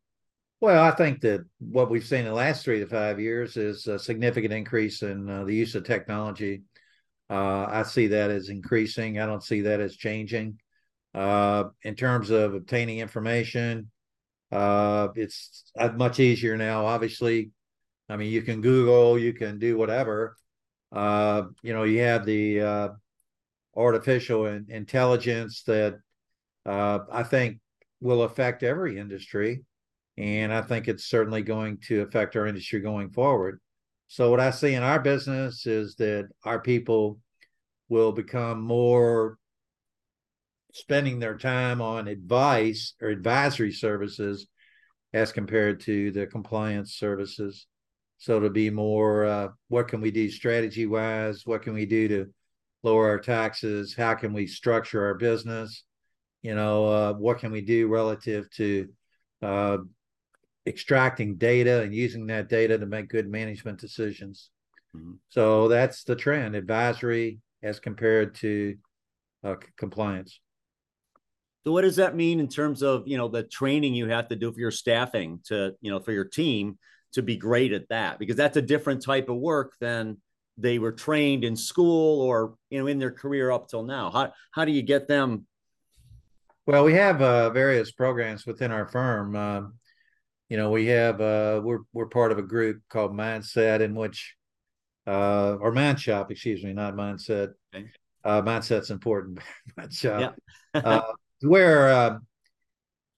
Well 0.61 0.83
i 0.83 0.91
think 0.91 1.21
that 1.23 1.47
what 1.59 1.89
we've 1.89 2.05
seen 2.05 2.21
in 2.21 2.27
the 2.27 2.33
last 2.33 2.65
three 2.65 2.81
to 2.81 2.87
five 2.87 3.19
years 3.19 3.57
is 3.57 3.87
a 3.87 3.99
significant 3.99 4.53
increase 4.53 5.03
in 5.03 5.31
uh, 5.31 5.45
the 5.45 5.55
use 5.55 5.75
of 5.75 5.85
technology. 5.85 6.63
Uh, 7.31 7.67
i 7.71 7.83
see 7.85 8.09
that 8.09 8.31
as 8.31 8.51
increasing. 8.51 9.19
I 9.19 9.27
don't 9.27 9.45
see 9.45 9.63
that 9.63 9.81
as 9.81 9.97
changing. 9.97 10.59
Uh, 11.15 11.65
in 11.83 11.95
terms 11.95 12.31
of 12.31 12.55
obtaining 12.55 12.99
information 12.99 13.91
uh, 14.51 15.09
it's 15.15 15.71
much 15.97 16.21
easier 16.21 16.57
now 16.57 16.87
obviously. 16.87 17.51
I 18.09 18.17
mean 18.17 18.33
you 18.33 18.43
can 18.43 18.61
google 18.61 19.19
you 19.19 19.33
can 19.33 19.59
do 19.59 19.77
whatever 19.77 20.37
uh, 20.93 21.43
you 21.63 21.73
know, 21.73 21.85
you 21.85 22.01
have 22.01 22.25
the 22.25 22.61
uh, 22.61 22.89
artificial 23.77 24.47
in- 24.47 24.67
intelligence 24.69 25.63
that 25.65 25.99
uh, 26.67 27.01
I 27.11 27.23
think 27.23 27.59
will 28.01 28.23
affect 28.23 28.63
every 28.63 28.99
industry. 28.99 29.65
And 30.17 30.53
I 30.53 30.63
think 30.63 30.89
it's 30.89 31.05
certainly 31.05 31.43
going 31.43 31.79
to 31.87 32.03
affect 32.03 32.35
our 32.37 32.47
industry 32.47 32.81
going 32.81 33.11
forward. 33.11 33.61
So, 34.09 34.31
what 34.31 34.41
I 34.41 34.51
see 34.51 34.75
in 34.75 34.83
our 34.83 34.99
business 34.99 35.67
is 35.67 35.95
that 35.97 36.29
our 36.45 36.61
people 36.61 37.19
will 37.89 38.11
become 38.11 38.61
more 38.61 39.39
spending 40.73 41.19
their 41.19 41.37
time 41.37 41.81
on 41.81 42.09
advice 42.09 42.95
or 43.01 43.09
advisory 43.09 43.73
services 43.73 44.47
as 45.13 45.33
compared 45.33 45.81
to 45.81 46.11
the 46.11 46.27
compliance 46.27 46.95
services. 46.95 47.67
So 48.19 48.41
to 48.41 48.51
be 48.51 48.69
more, 48.69 49.25
uh, 49.25 49.49
what 49.69 49.89
can 49.89 50.01
we 50.01 50.11
do 50.11 50.29
strategy 50.31 50.87
wise? 50.87 51.47
What 51.47 51.63
can 51.63 51.73
we 51.73 51.87
do 51.87 52.09
to 52.09 52.27
lower 52.83 53.09
our 53.09 53.21
taxes? 53.21 53.95
How 53.97 54.15
can 54.15 54.33
we 54.33 54.47
structure 54.47 55.07
our 55.07 55.15
business? 55.15 55.85
You 56.43 56.55
know, 56.55 56.87
uh, 56.87 57.13
what 57.15 57.39
can 57.39 57.53
we 57.53 57.61
do 57.61 57.89
relative 57.89 58.51
to 58.57 58.89
uh, 59.41 59.79
extracting 60.67 61.37
data 61.37 61.83
and 61.83 61.95
using 61.95 62.27
that 62.27 62.49
data 62.49 62.77
to 62.77 62.87
make 62.87 63.09
good 63.09 63.29
management 63.29 63.81
decisions? 63.81 64.51
Mm-hmm. 64.97 65.15
So 65.29 65.69
that's 65.69 66.03
the 66.05 66.17
trend 66.17 66.57
advisory 66.57 67.39
as 67.63 67.79
compared 67.79 68.35
to 68.37 68.77
uh, 69.45 69.57
compliance. 69.77 70.41
So 71.65 71.73
what 71.73 71.83
does 71.83 71.97
that 71.97 72.17
mean 72.17 72.41
in 72.41 72.49
terms 72.49 72.83
of 72.83 73.07
you 73.07 73.17
know 73.17 73.29
the 73.29 73.43
training 73.43 73.95
you 73.95 74.09
have 74.09 74.29
to 74.29 74.37
do 74.37 74.53
for 74.53 74.59
your 74.59 74.71
staffing 74.71 75.41
to 75.47 75.75
you 75.81 75.91
know 75.91 76.01
for 76.01 76.13
your 76.13 76.25
team 76.25 76.79
to 77.13 77.23
be 77.23 77.37
great 77.37 77.73
at 77.73 77.89
that 77.89 78.19
because 78.19 78.37
that's 78.37 78.57
a 78.57 78.63
different 78.63 79.03
type 79.03 79.29
of 79.29 79.37
work 79.37 79.75
than 79.81 80.17
they 80.57 80.79
were 80.79 80.93
trained 80.93 81.45
in 81.45 81.57
school 81.57 82.21
or 82.21 82.55
you 82.71 82.79
know 82.79 82.87
in 82.87 82.99
their 82.99 83.11
career 83.11 83.51
up 83.51 83.69
till 83.69 83.83
now 83.83 84.11
how 84.11 84.33
how 84.51 84.65
do 84.65 84.73
you 84.73 84.83
get 84.83 85.09
them 85.09 85.47
well 86.67 86.85
we 86.85 86.95
have 86.95 87.23
uh, 87.23 87.51
various 87.51 87.93
programs 87.93 88.45
within 88.47 88.73
our 88.73 88.87
firm 88.87 89.37
uh, 89.37 89.63
you 90.49 90.57
know 90.57 90.71
we 90.71 90.87
have 90.87 91.21
uh, 91.21 91.61
we're 91.63 91.81
we're 91.93 92.07
part 92.07 92.33
of 92.33 92.39
a 92.39 92.43
group 92.43 92.81
called 92.89 93.13
mindset 93.13 93.81
in 93.81 93.95
which 93.95 94.35
uh, 95.07 95.57
or 95.61 95.73
Mindshop 95.73 96.31
excuse 96.31 96.63
me 96.63 96.73
not 96.73 96.95
mindset 96.95 97.53
okay. 97.75 97.87
uh, 98.25 98.43
mindset's 98.43 98.91
important. 98.91 99.39
yeah. 100.03 100.31
uh, 100.75 101.01
where 101.41 101.89
uh, 101.89 102.19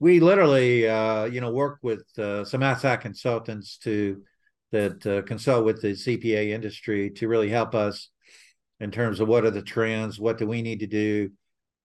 we 0.01 0.19
literally, 0.19 0.89
uh, 0.89 1.27
you 1.27 1.41
know, 1.41 1.53
work 1.53 1.79
with 1.83 2.05
uh, 2.19 2.45
some 2.45 2.63
outside 2.63 3.03
consultants 3.03 3.77
to 3.79 4.23
that 4.73 5.05
uh, 5.07 5.23
consult 5.23 5.65
with 5.65 5.83
the 5.83 5.89
CPA 5.89 6.51
industry 6.51 7.11
to 7.11 7.29
really 7.29 7.51
help 7.51 7.75
us 7.75 8.09
in 8.79 8.91
terms 8.91 9.21
of 9.21 9.29
what 9.29 9.45
are 9.45 9.51
the 9.51 9.63
trends, 9.63 10.19
what 10.19 10.39
do 10.39 10.47
we 10.47 10.63
need 10.63 10.81
to 10.81 10.87
do, 10.87 11.31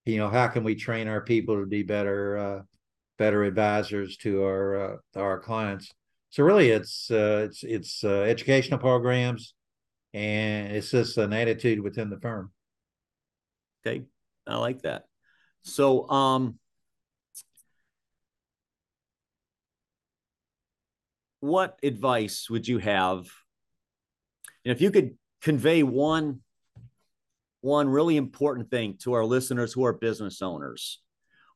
you 0.06 0.17
know, 0.17 0.30
how 0.30 0.47
can 0.47 0.63
we 0.63 0.75
train 0.75 1.08
our 1.08 1.21
people 1.21 1.60
to 1.60 1.65
be 1.65 1.84
better, 1.84 2.38
uh, 2.38 2.62
better 3.17 3.43
advisors 3.43 4.17
to 4.17 4.43
our 4.43 4.93
uh, 4.93 4.97
our 5.15 5.39
clients. 5.39 5.91
So 6.30 6.43
really, 6.43 6.69
it's 6.69 7.10
uh, 7.12 7.47
it's 7.49 7.63
it's 7.63 8.04
uh, 8.04 8.21
educational 8.21 8.80
programs, 8.80 9.54
and 10.13 10.71
it's 10.71 10.91
just 10.91 11.17
an 11.17 11.34
attitude 11.34 11.82
within 11.82 12.10
the 12.10 12.19
firm. 12.19 12.51
Okay, 13.86 14.04
I 14.47 14.58
like 14.58 14.82
that. 14.84 15.06
So, 15.63 16.10
um, 16.10 16.60
what 21.45 21.79
advice 21.84 22.49
would 22.49 22.67
you 22.67 22.79
have? 22.79 23.27
And 24.63 24.71
if 24.71 24.81
you 24.81 24.91
could 24.91 25.17
convey 25.41 25.84
one 25.84 26.41
one 27.62 27.89
really 27.89 28.15
important 28.15 28.69
thing 28.69 28.95
to 28.99 29.13
our 29.13 29.25
listeners 29.25 29.73
who 29.73 29.86
are 29.86 29.93
business 29.93 30.41
owners, 30.41 31.01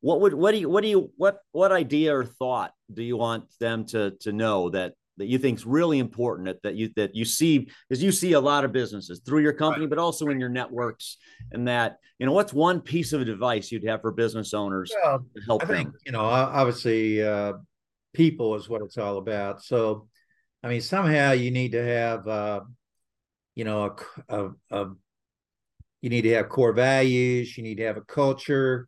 what 0.02 0.21
would 0.21 0.34
what 0.34 0.52
do 0.52 0.58
you 0.58 0.69
what 0.69 0.82
do 0.82 0.89
you 0.89 1.12
what 1.17 1.39
what 1.52 1.71
idea 1.71 2.15
or 2.15 2.25
thought 2.25 2.71
do 2.91 3.04
you 3.04 3.17
want 3.17 3.45
them 3.60 3.86
to 3.86 4.12
to 4.21 4.32
know 4.32 4.69
that 4.69 4.93
that 5.17 5.28
you 5.28 5.38
think 5.38 5.60
is 5.60 5.65
really 5.65 5.99
important 5.99 6.47
that, 6.47 6.63
that 6.63 6.75
you 6.75 6.89
that 6.95 7.13
you 7.13 7.25
see 7.25 7.69
because 7.88 8.02
you 8.02 8.12
see 8.12 8.34
a 8.34 8.39
lot 8.39 8.63
of 8.63 8.71
businesses 8.71 9.21
through 9.25 9.41
your 9.41 9.54
company 9.54 9.86
but 9.86 9.97
also 9.97 10.28
in 10.28 10.39
your 10.39 10.49
networks 10.49 11.17
and 11.52 11.67
that 11.67 11.97
you 12.17 12.25
know 12.25 12.32
what's 12.32 12.54
one 12.54 12.80
piece 12.80 13.12
of 13.12 13.21
advice 13.21 13.71
you'd 13.71 13.86
have 13.86 14.02
for 14.02 14.12
business 14.12 14.54
owners 14.54 14.91
well, 15.04 15.19
to 15.36 15.41
help 15.45 15.63
I 15.63 15.65
them 15.65 15.93
you 16.06 16.13
know 16.13 16.21
obviously 16.21 17.21
uh, 17.21 17.54
people 18.13 18.56
is 18.56 18.69
what 18.69 18.82
it's 18.82 18.98
all 18.98 19.17
about. 19.17 19.63
So, 19.63 20.08
I 20.63 20.69
mean, 20.69 20.82
somehow 20.82 21.32
you 21.32 21.52
need 21.52 21.72
to 21.74 21.84
have, 21.84 22.28
uh, 22.28 22.62
you 23.56 23.63
know, 23.63 23.95
a, 24.28 24.36
a, 24.38 24.50
a, 24.72 24.89
you 26.02 26.10
need 26.10 26.22
to 26.24 26.34
have 26.34 26.50
core 26.50 26.74
values. 26.74 27.58
You 27.58 27.63
need 27.63 27.78
to 27.78 27.86
have 27.86 27.98
a 27.98 28.02
culture, 28.02 28.88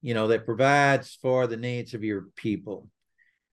you 0.00 0.14
know, 0.14 0.28
that 0.28 0.46
provides 0.46 1.18
for 1.20 1.46
the 1.46 1.56
needs 1.56 1.94
of 1.94 2.04
your 2.04 2.26
people. 2.36 2.88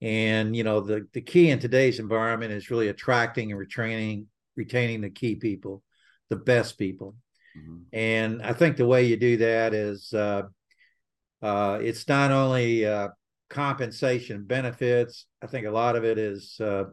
And 0.01 0.55
you 0.55 0.63
know, 0.63 0.79
the 0.79 1.07
the 1.13 1.21
key 1.21 1.49
in 1.49 1.59
today's 1.59 1.99
environment 1.99 2.53
is 2.53 2.71
really 2.71 2.87
attracting 2.87 3.51
and 3.51 3.59
retaining 3.59 4.27
retaining 4.55 5.01
the 5.01 5.09
key 5.09 5.35
people, 5.35 5.83
the 6.29 6.37
best 6.37 6.77
people. 6.77 7.15
Mm-hmm. 7.57 7.77
And 7.93 8.41
I 8.41 8.53
think 8.53 8.77
the 8.77 8.85
way 8.85 9.05
you 9.05 9.17
do 9.17 9.37
that 9.37 9.73
is 9.73 10.13
uh, 10.13 10.43
uh, 11.41 11.79
it's 11.81 12.07
not 12.07 12.31
only 12.31 12.85
uh, 12.85 13.09
compensation 13.49 14.45
benefits. 14.45 15.25
I 15.41 15.47
think 15.47 15.65
a 15.65 15.71
lot 15.71 15.95
of 15.95 16.05
it 16.05 16.17
is 16.17 16.59
uh, 16.59 16.85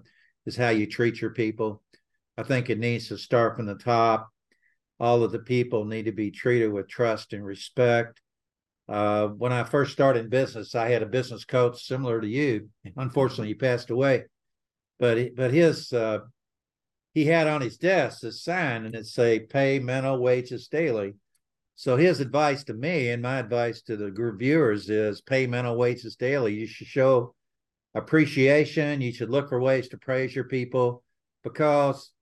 is 0.47 0.57
how 0.57 0.71
you 0.71 0.87
treat 0.87 1.21
your 1.21 1.31
people. 1.31 1.83
I 2.37 2.43
think 2.43 2.69
it 2.69 2.79
needs 2.79 3.09
to 3.09 3.19
start 3.19 3.57
from 3.57 3.67
the 3.67 3.75
top. 3.75 4.29
All 4.99 5.23
of 5.23 5.33
the 5.33 5.39
people 5.39 5.85
need 5.85 6.05
to 6.05 6.13
be 6.13 6.31
treated 6.31 6.73
with 6.73 6.89
trust 6.89 7.33
and 7.33 7.45
respect. 7.45 8.21
Uh, 8.89 9.29
when 9.29 9.53
I 9.53 9.65
first 9.65 9.93
started 9.93 10.25
in 10.25 10.31
business, 10.31 10.75
I 10.75 10.89
had 10.89 11.03
a 11.03 11.07
business 11.07 11.45
coach 11.45 11.85
similar 11.85 12.21
to 12.21 12.29
you. 12.29 12.69
Unfortunately, 12.97 13.49
he 13.49 13.55
passed 13.55 13.91
away, 13.91 14.25
but 14.99 15.35
but 15.35 15.51
his 15.51 15.93
uh, 15.93 16.21
he 17.13 17.25
had 17.27 17.47
on 17.47 17.61
his 17.61 17.79
desk 17.79 18.23
a 18.25 18.33
sign 18.33 18.87
and 18.87 18.95
it 18.95 19.07
say 19.07 19.41
"Pay 19.41 19.81
mental 19.81 20.19
wages 20.19 20.69
daily." 20.69 21.15
So 21.79 21.97
his 21.97 22.21
advice 22.21 22.65
to 22.65 22.75
me 22.75 23.11
and 23.11 23.23
my 23.23 23.39
advice 23.39 23.83
to 23.83 23.99
the 23.99 24.11
viewers 24.11 24.89
is 24.89 25.21
pay 25.21 25.47
mental 25.47 25.77
wages 25.77 26.17
daily. 26.17 26.55
You 26.55 26.67
should 26.67 26.87
show 26.87 27.35
appreciation. 27.95 29.03
You 29.03 29.13
should 29.13 29.29
look 29.29 29.51
for 29.51 29.61
ways 29.61 29.89
to 29.89 29.99
praise 29.99 30.35
your 30.35 30.45
people 30.45 31.03
because 31.45 32.13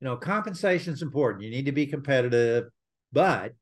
you 0.00 0.06
know 0.06 0.16
compensation 0.16 0.92
is 0.92 1.02
important. 1.02 1.44
You 1.44 1.50
need 1.50 1.66
to 1.66 1.72
be 1.72 1.86
competitive, 1.86 2.64
but 3.12 3.52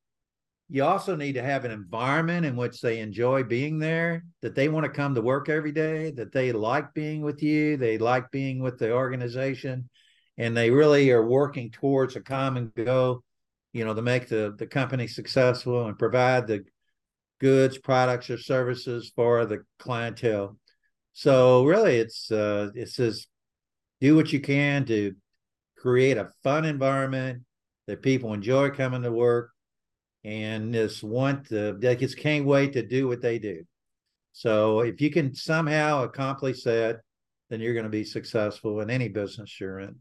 you 0.70 0.82
also 0.82 1.14
need 1.14 1.34
to 1.34 1.42
have 1.42 1.66
an 1.66 1.72
environment 1.72 2.46
in 2.46 2.56
which 2.56 2.80
they 2.80 3.00
enjoy 3.00 3.42
being 3.42 3.78
there, 3.78 4.24
that 4.40 4.54
they 4.54 4.70
want 4.70 4.84
to 4.84 4.90
come 4.90 5.14
to 5.14 5.20
work 5.20 5.50
every 5.50 5.72
day, 5.72 6.10
that 6.12 6.32
they 6.32 6.52
like 6.52 6.94
being 6.94 7.20
with 7.20 7.42
you, 7.42 7.76
they 7.76 7.98
like 7.98 8.30
being 8.30 8.62
with 8.62 8.78
the 8.78 8.92
organization, 8.92 9.90
and 10.38 10.56
they 10.56 10.70
really 10.70 11.10
are 11.10 11.26
working 11.26 11.70
towards 11.70 12.16
a 12.16 12.20
common 12.20 12.72
goal 12.76 13.22
you 13.78 13.84
know, 13.84 13.94
to 13.94 14.02
make 14.02 14.28
the, 14.28 14.54
the 14.58 14.66
company 14.66 15.06
successful 15.06 15.86
and 15.86 15.96
provide 15.96 16.48
the 16.48 16.64
goods, 17.40 17.78
products, 17.78 18.28
or 18.28 18.36
services 18.36 19.12
for 19.14 19.46
the 19.46 19.64
clientele. 19.78 20.58
So 21.12 21.64
really 21.64 21.96
it's 21.96 22.30
uh 22.30 22.70
it 22.74 22.88
says 22.88 23.26
do 24.00 24.16
what 24.16 24.32
you 24.32 24.40
can 24.40 24.84
to 24.86 25.14
create 25.76 26.16
a 26.16 26.30
fun 26.42 26.64
environment 26.64 27.42
that 27.86 28.02
people 28.02 28.34
enjoy 28.34 28.70
coming 28.70 29.02
to 29.02 29.12
work 29.12 29.50
and 30.24 30.74
just 30.74 31.02
want 31.02 31.48
to 31.48 31.76
they 31.78 31.94
just 31.96 32.16
can't 32.18 32.44
wait 32.44 32.72
to 32.72 32.86
do 32.86 33.06
what 33.06 33.22
they 33.22 33.38
do. 33.38 33.64
So 34.32 34.80
if 34.80 35.00
you 35.00 35.10
can 35.10 35.34
somehow 35.34 36.02
accomplish 36.02 36.62
that, 36.64 37.00
then 37.48 37.60
you're 37.60 37.74
going 37.74 37.84
to 37.84 37.90
be 37.90 38.04
successful 38.04 38.80
in 38.80 38.90
any 38.90 39.08
business 39.08 39.58
you're 39.60 39.80
in. 39.80 39.96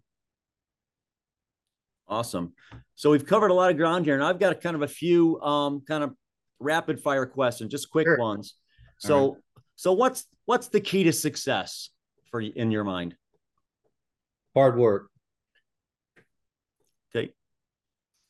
Awesome. 2.08 2.54
So 2.96 3.12
we've 3.12 3.26
covered 3.26 3.52
a 3.52 3.54
lot 3.54 3.70
of 3.70 3.78
ground 3.78 4.06
here, 4.06 4.16
and 4.16 4.24
I've 4.24 4.40
got 4.40 4.54
a 4.54 4.56
kind 4.56 4.76
of 4.76 4.82
a 4.82 4.88
few 4.88 5.40
um, 5.42 5.82
kind 5.82 6.04
of 6.04 6.14
rapid 6.60 7.00
fire 7.00 7.26
questions, 7.26 7.72
just 7.72 7.90
quick 7.92 8.08
sure. 8.08 8.18
ones. 8.18 8.56
So, 8.98 9.34
right. 9.34 9.42
so 9.76 9.94
what's 9.94 10.26
what's 10.46 10.70
the 10.70 10.80
key 10.80 11.04
to 11.04 11.14
success 11.14 11.90
for 12.32 12.42
in 12.42 12.72
your 12.72 12.84
mind? 12.84 13.16
Hard 14.56 14.78
work. 14.78 15.10
Okay. 17.16 17.34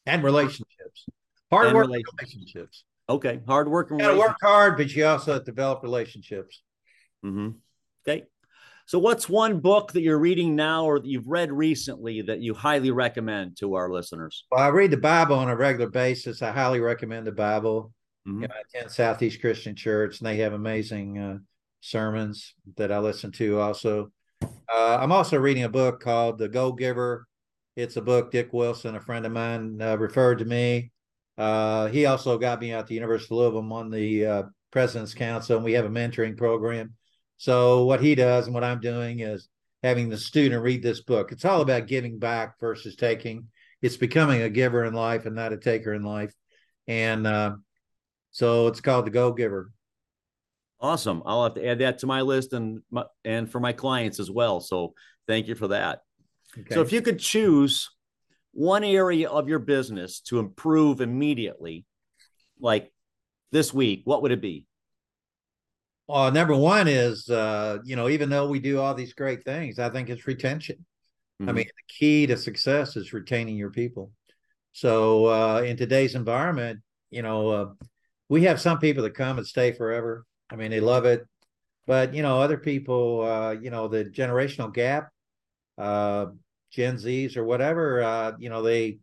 And 0.05 0.23
relationships. 0.23 1.05
Hard 1.51 1.67
and 1.67 1.75
work 1.75 1.87
relationships. 1.87 2.21
relationships. 2.21 2.83
Okay. 3.09 3.39
Hard 3.47 3.69
work. 3.69 3.91
And 3.91 3.99
you 3.99 4.05
gotta 4.05 4.19
work 4.19 4.37
hard, 4.41 4.77
but 4.77 4.93
you 4.93 5.05
also 5.05 5.39
develop 5.41 5.83
relationships. 5.83 6.61
Mm-hmm. 7.23 7.49
Okay. 8.07 8.25
So, 8.87 8.99
what's 8.99 9.27
one 9.27 9.59
book 9.59 9.91
that 9.91 10.01
you're 10.01 10.17
reading 10.17 10.55
now 10.55 10.85
or 10.85 10.97
that 11.01 11.07
you've 11.07 11.27
read 11.27 11.51
recently 11.51 12.21
that 12.21 12.39
you 12.39 12.53
highly 12.53 12.89
recommend 12.89 13.57
to 13.57 13.73
our 13.73 13.91
listeners? 13.91 14.45
Well, 14.49 14.63
I 14.63 14.69
read 14.69 14.91
the 14.91 14.97
Bible 14.97 15.35
on 15.35 15.49
a 15.49 15.57
regular 15.57 15.89
basis. 15.89 16.41
I 16.41 16.51
highly 16.51 16.79
recommend 16.79 17.27
the 17.27 17.33
Bible. 17.33 17.91
Mm-hmm. 18.25 18.43
You 18.43 18.47
know, 18.47 18.53
I 18.55 18.61
attend 18.61 18.89
Southeast 18.89 19.41
Christian 19.41 19.75
Church, 19.75 20.19
and 20.19 20.27
they 20.27 20.37
have 20.37 20.53
amazing 20.53 21.17
uh, 21.17 21.37
sermons 21.81 22.53
that 22.77 22.93
I 22.93 22.99
listen 22.99 23.33
to. 23.33 23.59
Also, 23.59 24.09
uh, 24.41 24.97
I'm 25.01 25.11
also 25.11 25.37
reading 25.37 25.65
a 25.65 25.69
book 25.69 25.99
called 25.99 26.37
The 26.37 26.47
Go 26.47 26.71
Giver. 26.71 27.27
It's 27.75 27.97
a 27.97 28.01
book 28.01 28.31
Dick 28.31 28.53
Wilson, 28.53 28.95
a 28.95 29.01
friend 29.01 29.25
of 29.25 29.33
mine, 29.33 29.81
uh, 29.81 29.97
referred 29.97 30.39
to 30.39 30.45
me. 30.45 30.91
Uh, 31.37 31.87
he 31.87 32.05
also 32.05 32.37
got 32.37 32.61
me 32.61 32.71
out 32.71 32.87
the 32.87 32.95
University 32.95 33.35
of 33.35 33.37
Louisville. 33.37 33.73
On 33.73 33.91
the 33.91 34.25
uh, 34.25 34.43
President's 34.71 35.13
Council, 35.13 35.57
and 35.57 35.65
we 35.65 35.73
have 35.73 35.83
a 35.83 35.89
mentoring 35.89 36.37
program 36.37 36.93
so 37.37 37.85
what 37.85 38.01
he 38.01 38.15
does 38.15 38.45
and 38.45 38.53
what 38.53 38.63
I'm 38.63 38.79
doing 38.79 39.19
is 39.19 39.47
having 39.83 40.09
the 40.09 40.17
student 40.17 40.63
read 40.63 40.83
this 40.83 41.01
book. 41.01 41.31
It's 41.31 41.45
all 41.45 41.61
about 41.61 41.87
giving 41.87 42.19
back 42.19 42.59
versus 42.59 42.95
taking. 42.95 43.47
It's 43.81 43.97
becoming 43.97 44.41
a 44.41 44.49
giver 44.49 44.83
in 44.85 44.93
life 44.93 45.25
and 45.25 45.35
not 45.35 45.53
a 45.53 45.57
taker 45.57 45.93
in 45.93 46.03
life. 46.03 46.33
And 46.87 47.27
uh, 47.27 47.55
so 48.31 48.67
it's 48.67 48.81
called 48.81 49.05
the 49.05 49.11
Go 49.11 49.31
Giver. 49.31 49.71
Awesome. 50.79 51.23
I'll 51.25 51.43
have 51.43 51.55
to 51.55 51.65
add 51.65 51.79
that 51.79 51.99
to 51.99 52.07
my 52.07 52.21
list 52.21 52.53
and 52.53 52.81
my, 52.91 53.05
and 53.25 53.51
for 53.51 53.59
my 53.59 53.73
clients 53.73 54.19
as 54.19 54.29
well. 54.29 54.59
So 54.59 54.93
thank 55.27 55.47
you 55.47 55.55
for 55.55 55.69
that. 55.69 56.01
Okay. 56.57 56.73
So 56.73 56.81
if 56.81 56.91
you 56.91 57.01
could 57.01 57.19
choose 57.19 57.89
one 58.53 58.83
area 58.83 59.27
of 59.29 59.49
your 59.49 59.59
business 59.59 60.19
to 60.21 60.39
improve 60.39 61.01
immediately, 61.01 61.85
like 62.59 62.91
this 63.51 63.73
week, 63.73 64.01
what 64.05 64.21
would 64.21 64.31
it 64.31 64.41
be? 64.41 64.66
Well, 66.07 66.31
number 66.31 66.55
one 66.55 66.87
is, 66.87 67.29
uh, 67.29 67.79
you 67.83 67.97
know, 67.97 68.07
even 68.07 68.29
though 68.29 68.47
we 68.47 68.59
do 68.59 68.79
all 68.79 68.93
these 68.93 69.13
great 69.13 69.43
things, 69.43 69.77
I 69.77 69.89
think 69.89 70.09
it's 70.09 70.25
retention. 70.25 70.85
Mm-hmm. 71.41 71.49
I 71.49 71.51
mean, 71.51 71.65
the 71.65 71.93
key 71.93 72.27
to 72.27 72.37
success 72.37 72.95
is 72.95 73.11
retaining 73.11 73.57
your 73.57 73.71
people. 73.71 74.11
So, 74.71 75.25
uh, 75.25 75.61
in 75.61 75.75
today's 75.75 76.15
environment, 76.15 76.79
you 77.09 77.23
know, 77.23 77.49
uh, 77.49 77.69
we 78.29 78.43
have 78.43 78.61
some 78.61 78.79
people 78.79 79.03
that 79.03 79.15
come 79.15 79.37
and 79.37 79.45
stay 79.45 79.73
forever. 79.73 80.25
I 80.49 80.55
mean, 80.55 80.71
they 80.71 80.79
love 80.79 81.05
it, 81.05 81.25
but 81.85 82.13
you 82.13 82.21
know, 82.21 82.41
other 82.41 82.57
people, 82.57 83.21
uh, 83.21 83.51
you 83.51 83.69
know, 83.69 83.87
the 83.87 84.05
generational 84.05 84.73
gap, 84.73 85.09
uh, 85.77 86.27
Gen 86.71 86.97
Zs 86.97 87.35
or 87.35 87.43
whatever, 87.43 88.01
uh, 88.01 88.31
you 88.39 88.49
know, 88.49 88.61
they 88.61 88.99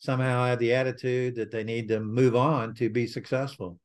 somehow 0.00 0.44
have 0.44 0.58
the 0.58 0.74
attitude 0.74 1.36
that 1.36 1.50
they 1.50 1.64
need 1.64 1.88
to 1.88 2.00
move 2.00 2.36
on 2.36 2.74
to 2.74 2.90
be 2.90 3.06
successful. 3.06 3.78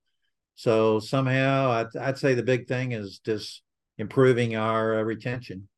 So 0.57 0.99
somehow, 0.99 1.69
I'd, 1.69 1.95
I'd 1.95 2.17
say 2.17 2.33
the 2.33 2.41
big 2.41 2.67
thing 2.67 2.91
is 2.91 3.19
just 3.19 3.61
improving 3.99 4.55
our 4.55 4.99
uh, 4.99 5.03
retention 5.03 5.69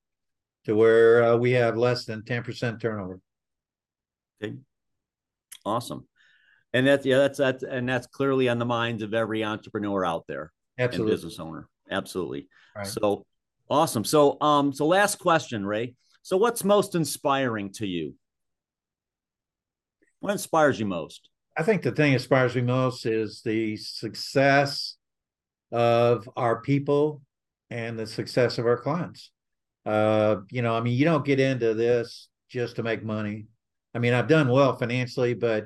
to 0.64 0.74
where 0.74 1.24
uh, 1.24 1.36
we 1.36 1.52
have 1.52 1.78
less 1.78 2.06
than 2.06 2.22
10% 2.22 2.80
turnover. 2.80 3.20
Okay. 4.42 4.56
Awesome. 5.66 6.08
And 6.72 6.88
that's 6.88 7.06
yeah, 7.06 7.18
that's 7.18 7.38
that's 7.40 7.64
and 7.64 7.90
that's 7.90 8.08
clearly 8.08 8.48
on 8.48 8.58
the 8.58 8.66
minds 8.66 9.04
of 9.04 9.14
every 9.14 9.44
entrepreneur 9.44 10.06
out 10.06 10.26
there 10.28 10.54
Absolutely. 10.78 11.12
and 11.12 11.18
business 11.18 11.40
owner. 11.40 11.68
Absolutely. 11.92 12.48
Right. 12.76 12.88
So 12.88 13.26
awesome. 13.70 14.06
So 14.06 14.40
um, 14.40 14.72
so 14.72 14.86
last 14.86 15.18
question, 15.18 15.66
Ray. 15.66 15.96
So 16.22 16.38
what's 16.38 16.64
most 16.64 16.96
inspiring 16.96 17.74
to 17.74 17.88
you? 17.88 18.14
What 20.20 20.32
inspires 20.32 20.80
you 20.80 20.86
most? 20.86 21.28
I 21.60 21.62
think 21.62 21.82
the 21.82 21.92
thing 21.92 22.12
that 22.12 22.20
inspires 22.22 22.56
me 22.56 22.62
most 22.62 23.06
is 23.06 23.42
the 23.42 23.76
success 23.76 24.96
of 25.74 26.30
our 26.38 26.62
people 26.62 27.22
and 27.70 28.00
the 28.00 28.08
success 28.08 28.58
of 28.60 28.66
our 28.66 28.78
clients. 28.78 29.32
Uh, 29.86 30.38
you 30.52 30.62
know, 30.62 30.74
I 30.74 30.80
mean, 30.80 30.98
you 30.98 31.04
don't 31.04 31.26
get 31.26 31.42
into 31.42 31.74
this 31.74 32.30
just 32.48 32.78
to 32.78 32.84
make 32.84 33.04
money. 33.04 33.48
I 33.94 34.00
mean, 34.00 34.14
I've 34.14 34.30
done 34.30 34.48
well 34.48 34.78
financially, 34.78 35.34
but 35.34 35.66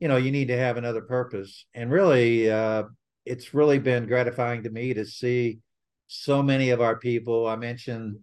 you 0.00 0.08
know, 0.08 0.16
you 0.16 0.30
need 0.30 0.48
to 0.48 0.56
have 0.56 0.78
another 0.78 1.02
purpose. 1.02 1.66
And 1.74 1.90
really, 1.90 2.50
uh, 2.50 2.84
it's 3.26 3.52
really 3.52 3.78
been 3.78 4.06
gratifying 4.06 4.62
to 4.62 4.70
me 4.70 4.94
to 4.94 5.04
see 5.04 5.58
so 6.06 6.42
many 6.42 6.70
of 6.70 6.80
our 6.80 6.96
people. 6.96 7.46
I 7.46 7.56
mentioned 7.56 8.16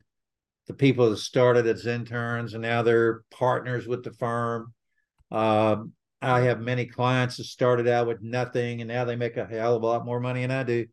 the 0.65 0.73
people 0.73 1.11
that 1.11 1.17
started 1.17 1.67
as 1.67 1.85
interns 1.85 2.55
and 2.55 2.63
now 2.63 2.81
they're 2.81 3.21
partners 3.29 3.85
with 3.85 4.03
the 4.03 4.13
firm. 4.13 4.73
Um, 5.29 5.91
I 6.25 6.41
have 6.41 6.59
many 6.59 6.85
clients 6.85 7.37
that 7.37 7.43
started 7.43 7.87
out 7.87 8.07
with 8.07 8.21
nothing 8.21 8.81
and 8.81 8.87
now 8.87 9.05
they 9.05 9.15
make 9.15 9.37
a 9.37 9.45
hell 9.45 9.75
of 9.75 9.83
a 9.83 9.85
lot 9.85 10.05
more 10.05 10.19
money 10.19 10.41
than 10.41 10.51
I 10.51 10.63
do. 10.63 10.87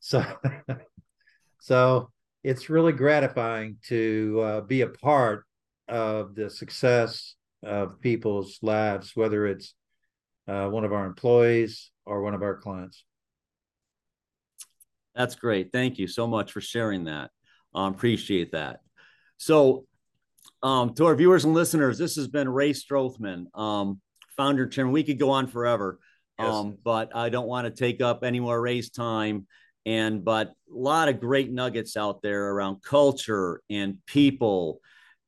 So, 0.00 0.24
so 1.60 2.10
it's 2.42 2.70
really 2.70 2.92
gratifying 2.92 3.76
to 3.88 4.40
uh, 4.42 4.60
be 4.62 4.80
a 4.80 4.88
part 4.88 5.44
of 5.88 6.34
the 6.34 6.48
success 6.48 7.34
of 7.62 8.00
people's 8.00 8.58
lives, 8.62 9.12
whether 9.14 9.46
it's 9.46 9.74
uh, 10.46 10.68
one 10.68 10.84
of 10.84 10.92
our 10.92 11.04
employees 11.04 11.90
or 12.06 12.22
one 12.22 12.34
of 12.34 12.42
our 12.42 12.56
clients. 12.56 13.04
That's 15.14 15.34
great. 15.34 15.72
Thank 15.72 15.98
you 15.98 16.06
so 16.06 16.26
much 16.26 16.52
for 16.52 16.60
sharing 16.60 17.04
that. 17.04 17.30
Um, 17.74 17.92
appreciate 17.92 18.52
that. 18.52 18.80
So, 19.36 19.84
um, 20.62 20.94
to 20.94 21.06
our 21.06 21.14
viewers 21.14 21.44
and 21.44 21.54
listeners, 21.54 21.98
this 21.98 22.16
has 22.16 22.28
been 22.28 22.48
Ray 22.48 22.72
Strothman, 22.72 23.46
um, 23.54 24.00
founder 24.38 24.66
chairman. 24.66 24.94
We 24.94 25.04
could 25.04 25.18
go 25.18 25.30
on 25.30 25.48
forever, 25.48 25.98
yes. 26.38 26.48
um, 26.48 26.78
but 26.82 27.14
I 27.14 27.28
don't 27.28 27.46
want 27.46 27.66
to 27.66 27.70
take 27.70 28.00
up 28.00 28.24
any 28.24 28.40
more 28.40 28.58
Ray's 28.58 28.88
time. 28.88 29.46
And 29.84 30.24
but 30.24 30.48
a 30.48 30.78
lot 30.78 31.08
of 31.08 31.20
great 31.20 31.52
nuggets 31.52 31.96
out 31.96 32.22
there 32.22 32.50
around 32.50 32.82
culture 32.82 33.60
and 33.68 33.98
people, 34.06 34.80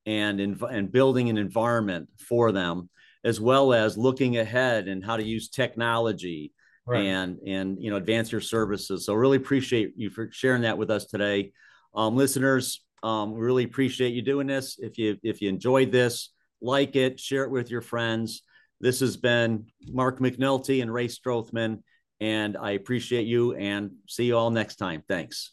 and 0.07 0.41
and 0.41 0.91
building 0.91 1.29
an 1.29 1.37
environment 1.37 2.09
for 2.19 2.53
them 2.53 2.89
as 3.25 3.41
well 3.41 3.73
as 3.73 3.99
looking 3.99 4.39
ahead 4.39 4.89
and 4.89 5.05
how 5.05 5.17
to 5.17 5.23
use 5.23 5.49
technology 5.49 6.53
right. 6.87 7.05
and 7.05 7.39
and 7.47 7.83
you 7.83 7.91
know 7.91 7.97
advance 7.97 8.33
your 8.33 8.41
services. 8.41 9.07
So 9.07 9.15
really 9.15 9.37
appreciate 9.37 9.93
you 9.97 10.11
for 10.11 10.29
sharing 10.33 10.63
that 10.63 10.79
with 10.79 10.91
us 10.91 11.07
today, 11.07 11.53
um, 11.95 12.17
listeners. 12.17 12.85
Um, 13.03 13.33
really 13.33 13.65
appreciate 13.65 14.13
you 14.13 14.23
doing 14.23 14.47
this. 14.47 14.79
If 14.79 14.99
you 14.99 15.17
if 15.23 15.41
you 15.41 15.49
enjoyed 15.49 15.93
this, 15.93 16.31
like 16.61 16.97
it, 16.97 17.19
share 17.19 17.45
it 17.45 17.51
with 17.51 17.71
your 17.71 17.81
friends. 17.81 18.43
This 18.81 19.01
has 19.01 19.17
been 19.17 19.67
Mark 19.87 20.21
McNulty 20.21 20.83
and 20.83 20.93
Ray 20.93 21.09
Strothman, 21.09 21.83
and 22.21 22.57
I 22.57 22.73
appreciate 22.73 23.27
you 23.27 23.55
and 23.55 23.93
see 24.07 24.25
you 24.25 24.37
all 24.37 24.51
next 24.51 24.77
time. 24.77 25.03
Thanks. 25.07 25.53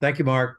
Thank 0.00 0.18
you, 0.18 0.24
Mark. 0.24 0.56